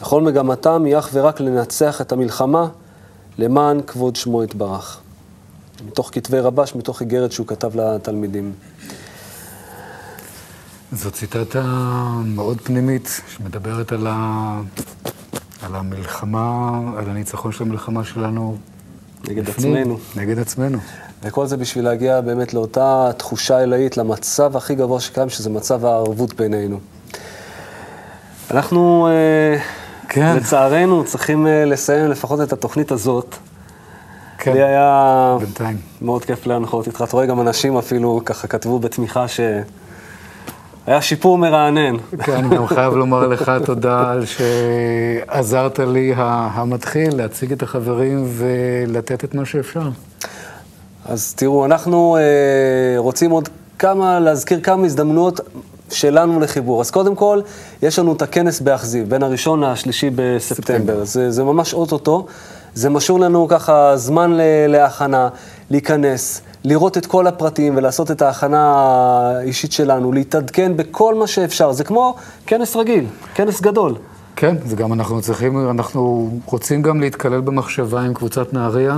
וכל 0.00 0.22
מגמתם 0.22 0.84
היא 0.84 0.98
אך 0.98 1.10
ורק 1.12 1.40
לנצח 1.40 2.00
את 2.00 2.12
המלחמה 2.12 2.68
למען 3.38 3.80
כבוד 3.86 4.16
שמו 4.16 4.44
יתברך. 4.44 5.00
מתוך 5.86 6.10
כתבי 6.12 6.40
רבש, 6.40 6.74
מתוך 6.74 7.00
איגרת 7.00 7.32
שהוא 7.32 7.46
כתב 7.46 7.80
לתלמידים. 7.80 8.52
זו 10.92 11.10
ציטטה 11.10 11.62
מאוד 12.24 12.60
פנימית, 12.60 13.20
שמדברת 13.28 13.92
על, 13.92 14.06
ה... 14.10 14.60
על 15.62 15.74
המלחמה, 15.74 16.70
על 16.98 17.10
הניצחון 17.10 17.52
של 17.52 17.64
המלחמה 17.64 18.04
שלנו. 18.04 18.56
נגד 19.28 19.44
בפנים, 19.44 19.76
עצמנו. 19.76 19.98
נגד 20.16 20.38
עצמנו. 20.38 20.78
וכל 21.24 21.46
זה 21.46 21.56
בשביל 21.56 21.84
להגיע 21.84 22.20
באמת 22.20 22.54
לאותה 22.54 23.10
תחושה 23.16 23.62
אלוהית, 23.62 23.96
למצב 23.96 24.56
הכי 24.56 24.74
גבוה 24.74 25.00
שקיים, 25.00 25.28
שזה 25.28 25.50
מצב 25.50 25.84
הערבות 25.84 26.34
בינינו. 26.34 26.78
אנחנו, 28.50 29.08
אה, 29.08 29.58
כן. 30.08 30.36
לצערנו, 30.36 31.04
צריכים 31.04 31.46
אה, 31.46 31.64
לסיים 31.64 32.10
לפחות 32.10 32.40
את 32.40 32.52
התוכנית 32.52 32.92
הזאת. 32.92 33.36
כן, 34.38 34.52
לי 34.52 34.62
היה 34.62 35.36
בינתיים. 35.40 35.76
מאוד 36.02 36.24
כיף 36.24 36.46
להנחות 36.46 36.86
איתך. 36.86 37.02
אתה 37.02 37.12
רואה, 37.12 37.26
גם 37.26 37.40
אנשים 37.40 37.76
אפילו 37.76 38.20
ככה 38.24 38.48
כתבו 38.48 38.78
בתמיכה 38.78 39.26
שהיה 39.28 41.02
שיפור 41.02 41.38
מרענן. 41.38 41.96
כן, 42.22 42.32
אני 42.32 42.56
גם 42.56 42.66
חייב 42.66 42.94
לומר 42.94 43.26
לך 43.26 43.52
תודה 43.64 44.10
על 44.10 44.24
שעזרת 44.26 45.78
לי 45.78 46.12
המתחיל 46.16 47.16
להציג 47.16 47.52
את 47.52 47.62
החברים 47.62 48.24
ולתת 48.28 49.24
את 49.24 49.34
מה 49.34 49.44
שאפשר. 49.44 49.88
אז 51.08 51.34
תראו, 51.34 51.64
אנחנו 51.64 52.16
אה, 52.16 52.22
רוצים 52.98 53.30
עוד 53.30 53.48
כמה, 53.78 54.20
להזכיר 54.20 54.60
כמה 54.60 54.86
הזדמנויות 54.86 55.40
שלנו 55.90 56.40
לחיבור. 56.40 56.80
אז 56.80 56.90
קודם 56.90 57.14
כל, 57.14 57.40
יש 57.82 57.98
לנו 57.98 58.12
את 58.12 58.22
הכנס 58.22 58.60
באכזיב, 58.60 59.10
בין 59.10 59.22
הראשון 59.22 59.64
לשלישי 59.64 60.10
בספטמבר. 60.14 61.04
זה, 61.04 61.30
זה 61.30 61.44
ממש 61.44 61.74
אוטוטו. 61.74 62.26
זה 62.74 62.90
משאיר 62.90 63.18
לנו 63.18 63.48
ככה 63.48 63.96
זמן 63.96 64.32
ל- 64.32 64.40
להכנה, 64.68 65.28
להיכנס, 65.70 66.40
לראות 66.64 66.98
את 66.98 67.06
כל 67.06 67.26
הפרטים 67.26 67.76
ולעשות 67.76 68.10
את 68.10 68.22
ההכנה 68.22 68.74
האישית 68.76 69.72
שלנו, 69.72 70.12
להתעדכן 70.12 70.76
בכל 70.76 71.14
מה 71.14 71.26
שאפשר. 71.26 71.72
זה 71.72 71.84
כמו 71.84 72.14
כנס 72.46 72.76
רגיל, 72.76 73.06
כנס 73.34 73.60
גדול. 73.60 73.94
כן, 74.36 74.56
זה 74.66 74.76
גם 74.76 74.92
אנחנו 74.92 75.20
צריכים, 75.20 75.70
אנחנו 75.70 76.30
רוצים 76.46 76.82
גם 76.82 77.00
להתקלל 77.00 77.40
במחשבה 77.40 78.00
עם 78.00 78.14
קבוצת 78.14 78.52
נהריה, 78.52 78.96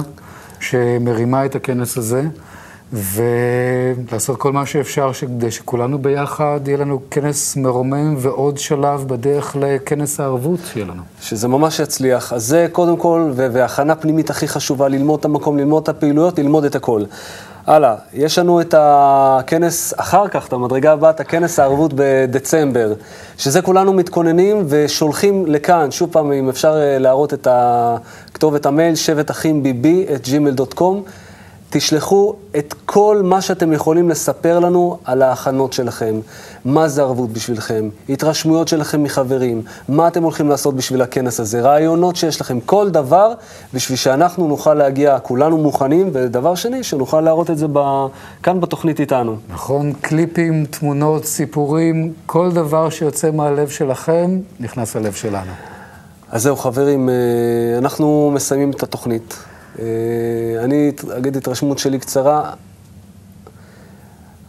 שמרימה 0.61 1.47
את 1.47 1.55
הכנס 1.55 1.99
הזה, 1.99 2.23
ולעשות 2.93 4.37
כל 4.37 4.53
מה 4.53 4.67
שאפשר 4.67 5.13
כדי 5.13 5.51
שכולנו 5.51 5.99
ביחד 5.99 6.61
יהיה 6.67 6.79
לנו 6.79 7.01
כנס 7.11 7.57
מרומם 7.57 8.15
ועוד 8.19 8.59
שלב 8.59 9.05
בדרך 9.07 9.57
לכנס 9.61 10.21
הערבות 10.21 10.61
שיהיה 10.73 10.87
לנו. 10.87 11.03
שזה 11.21 11.49
ממש 11.49 11.79
יצליח. 11.79 12.33
אז 12.33 12.47
זה 12.47 12.67
קודם 12.73 12.97
כל, 12.97 13.31
והכנה 13.35 13.95
פנימית 13.95 14.31
הכי 14.31 14.49
חשובה, 14.49 14.89
ללמוד 14.89 15.19
את 15.19 15.25
המקום, 15.25 15.59
ללמוד 15.59 15.83
את 15.83 15.89
הפעילויות, 15.89 16.39
ללמוד 16.39 16.65
את 16.65 16.75
הכל. 16.75 17.05
הלאה, 17.67 17.95
יש 18.13 18.39
לנו 18.39 18.61
את 18.61 18.75
הכנס 18.79 19.95
אחר 19.97 20.29
כך, 20.29 20.47
את 20.49 20.53
המדרגה 20.53 20.93
הבאה, 20.93 21.11
את 21.11 21.21
הכנס 21.21 21.59
הערבות 21.59 21.93
בדצמבר, 21.95 22.93
שזה 23.39 23.63
כולנו 23.63 23.93
מתכוננים 23.93 24.65
ושולחים 24.69 25.47
לכאן, 25.47 25.91
שוב 25.91 26.13
פעם, 26.13 26.33
אם 26.33 26.49
אפשר 26.49 26.77
אה, 26.77 26.99
להראות 26.99 27.35
את 27.35 27.49
כתובת 28.35 28.67
המייל, 28.67 28.95
שבט 28.95 29.31
אחים 29.31 29.63
bb, 29.63 30.13
את 30.15 30.27
gmail.com. 30.27 31.11
תשלחו 31.79 32.35
את 32.59 32.75
כל 32.87 33.21
מה 33.25 33.41
שאתם 33.41 33.73
יכולים 33.73 34.09
לספר 34.09 34.59
לנו 34.59 34.99
על 35.05 35.23
ההכנות 35.23 35.73
שלכם. 35.73 36.21
מה 36.65 36.89
זה 36.89 37.03
ערבות 37.03 37.31
בשבילכם, 37.31 37.89
התרשמויות 38.09 38.69
שלכם 38.69 39.03
מחברים, 39.03 39.63
מה 39.89 40.09
אתם 40.09 40.23
הולכים 40.23 40.49
לעשות 40.49 40.77
בשביל 40.77 41.03
הכנס 41.03 41.41
הזה, 41.41 41.61
רעיונות 41.61 42.17
שיש 42.17 42.41
לכם, 42.41 42.61
כל 42.61 42.91
דבר, 42.91 43.33
בשביל 43.75 43.97
שאנחנו 43.99 44.49
נוכל 44.49 44.75
להגיע, 44.75 45.19
כולנו 45.19 45.59
מוכנים, 45.59 46.11
ודבר 46.13 46.55
שני, 46.55 46.83
שנוכל 46.83 47.21
להראות 47.21 47.51
את 47.51 47.59
זה 47.59 47.67
ב... 47.73 48.07
כאן 48.43 48.61
בתוכנית 48.61 49.01
איתנו. 49.01 49.37
נכון? 49.49 49.93
קליפים, 49.93 50.67
תמונות, 50.67 51.25
סיפורים, 51.25 52.13
כל 52.27 52.53
דבר 52.53 52.91
שיוצא 52.91 53.31
מהלב 53.31 53.69
שלכם, 53.69 54.41
נכנס 54.61 54.97
ללב 54.97 55.13
שלנו. 55.13 55.53
אז 56.31 56.43
זהו, 56.43 56.57
חברים, 56.57 57.09
אה, 57.09 57.15
אנחנו 57.79 58.31
מסיימים 58.35 58.71
את 58.71 58.83
התוכנית. 58.83 59.37
אה, 59.79 59.85
אני 60.65 60.93
אגיד 61.19 61.37
התרשמות 61.37 61.79
שלי 61.79 61.99
קצרה. 61.99 62.53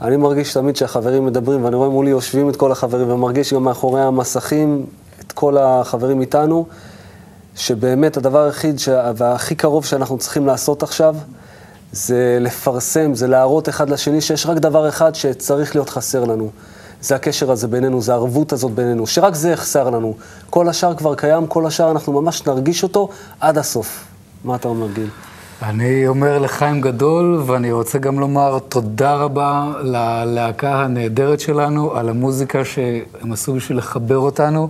אני 0.02 0.18
מרגיש 0.18 0.54
תמיד 0.54 0.76
שהחברים 0.76 1.26
מדברים, 1.26 1.66
ואני 1.66 1.76
רואה 1.76 1.90
מולי 1.90 2.10
יושבים 2.10 2.50
את 2.50 2.56
כל 2.56 2.72
החברים, 2.72 3.12
ומרגיש 3.12 3.54
גם 3.54 3.64
מאחורי 3.64 4.02
המסכים 4.02 4.86
את 5.22 5.32
כל 5.32 5.58
החברים 5.58 6.22
איתנו, 6.22 6.66
שבאמת 7.56 8.18
הדבר 8.18 8.44
היחיד 8.44 8.80
שה- 8.80 9.12
והכי 9.16 9.56
קרוב 9.56 9.86
שאנחנו 9.86 10.18
צריכים 10.18 10.48
לעשות 10.48 10.84
עכשיו, 10.84 11.16
זה 11.92 12.38
לפרסם, 12.42 13.16
זה 13.16 13.28
להראות 13.28 13.70
אחד 13.70 13.90
לשני 13.90 14.22
שיש 14.22 14.46
רק 14.46 14.58
דבר 14.58 14.90
אחד 14.90 15.16
שצריך 15.16 15.76
להיות 15.76 15.90
חסר 15.90 16.24
לנו. 16.24 16.50
זה 17.02 17.16
הקשר 17.16 17.52
הזה 17.52 17.68
בינינו, 17.68 18.02
זה 18.02 18.12
הערבות 18.12 18.54
הזאת 18.54 18.72
בינינו, 18.72 19.08
שרק 19.08 19.36
זה 19.36 19.50
יחסר 19.50 19.90
לנו. 19.90 20.14
כל 20.50 20.70
השאר 20.70 20.96
כבר 20.96 21.16
קיים, 21.16 21.48
כל 21.48 21.66
השאר 21.66 21.92
אנחנו 21.92 22.22
ממש 22.22 22.46
נרגיש 22.48 22.84
אותו 22.84 23.10
עד 23.40 23.58
הסוף. 23.58 24.17
מה 24.46 24.56
אתה 24.56 24.68
אומר, 24.68 24.88
גיל? 24.94 25.10
אני 25.64 26.08
אומר 26.08 26.40
לחיים 26.40 26.82
גדול, 26.82 27.44
ואני 27.46 27.72
רוצה 27.72 27.98
גם 27.98 28.20
לומר 28.20 28.60
תודה 28.60 29.16
רבה 29.16 29.72
ללהקה 29.82 30.84
הנהדרת 30.84 31.40
שלנו, 31.40 31.96
על 31.96 32.10
המוזיקה 32.10 32.66
שהם 32.66 33.32
עשו 33.34 33.54
בשביל 33.54 33.78
לחבר 33.78 34.18
אותנו, 34.18 34.70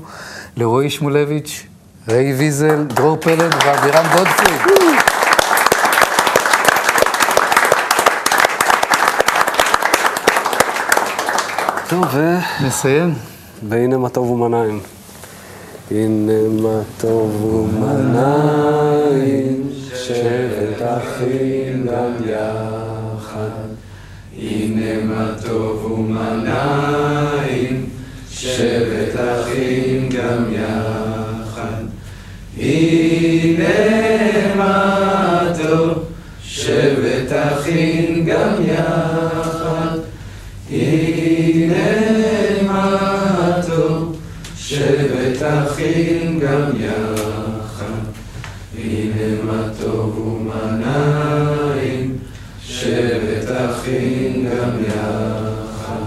לרועי 0.57 0.89
שמולביץ', 0.89 1.65
ריי 2.07 2.33
ויזל, 2.33 2.83
דרור 2.83 3.17
פלד 3.17 3.53
ואבירם 3.65 4.05
גודפריד. 4.17 4.61
טוב, 11.89 12.05
ו... 12.13 12.37
נסיים. 12.65 13.13
והנה 13.69 13.97
מה 13.97 14.09
טוב 14.09 14.31
ומנעים. 14.31 14.96
הנה 15.91 16.47
מה 16.61 16.81
טוב 16.97 17.45
ומנעים, 17.75 19.27
שבט 19.95 20.81
אחים 20.81 21.85
גם 21.87 22.11
יחד. 22.25 23.67
הנה 24.41 25.03
מה 25.03 25.31
טוב 25.45 25.91
ומה 25.91 26.35
נעים, 26.43 27.89
שבת 28.29 29.15
אחים 29.15 30.09
גם 30.09 30.43
יחד. 30.53 31.83
הנה 32.57 33.69
מה 34.55 35.53
טוב, 35.63 36.03
שבת 36.43 37.31
אחים 37.31 38.25
גם 38.25 38.53
יחד. 38.65 39.97
הנה 40.71 42.06
שבת 44.87 45.43
אחים 45.43 46.39
גם 46.39 46.71
יחד. 46.79 47.99
הנה 48.77 49.43
מה 49.43 49.69
טוב 49.81 50.19
ומה 50.19 50.77
נעים, 50.77 52.17
שבת 52.63 53.49
אחים 53.51 54.45
גם 54.45 54.69
יחד. 54.87 56.05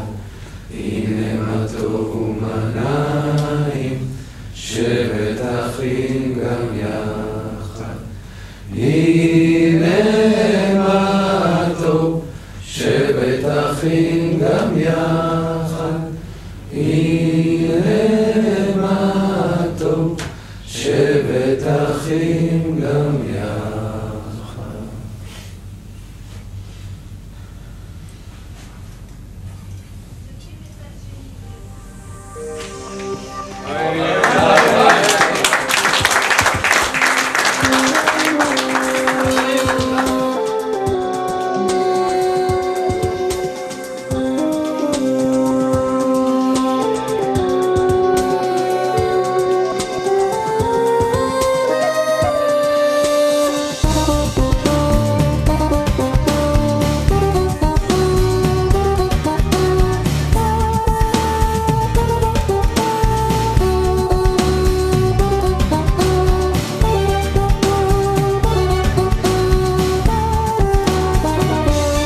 הנה 0.74 1.34
מה 1.40 1.66
טוב 1.78 2.16
ומה 2.16 2.56
נעים, 2.74 3.98
שבת 4.54 5.40
אחים 5.40 6.38
גם 6.42 6.78
יחד. 6.78 7.96
הנה 8.76 9.98
מה 10.78 11.68
טוב, 11.82 12.24
שבת 12.64 13.44
אחים 13.44 14.09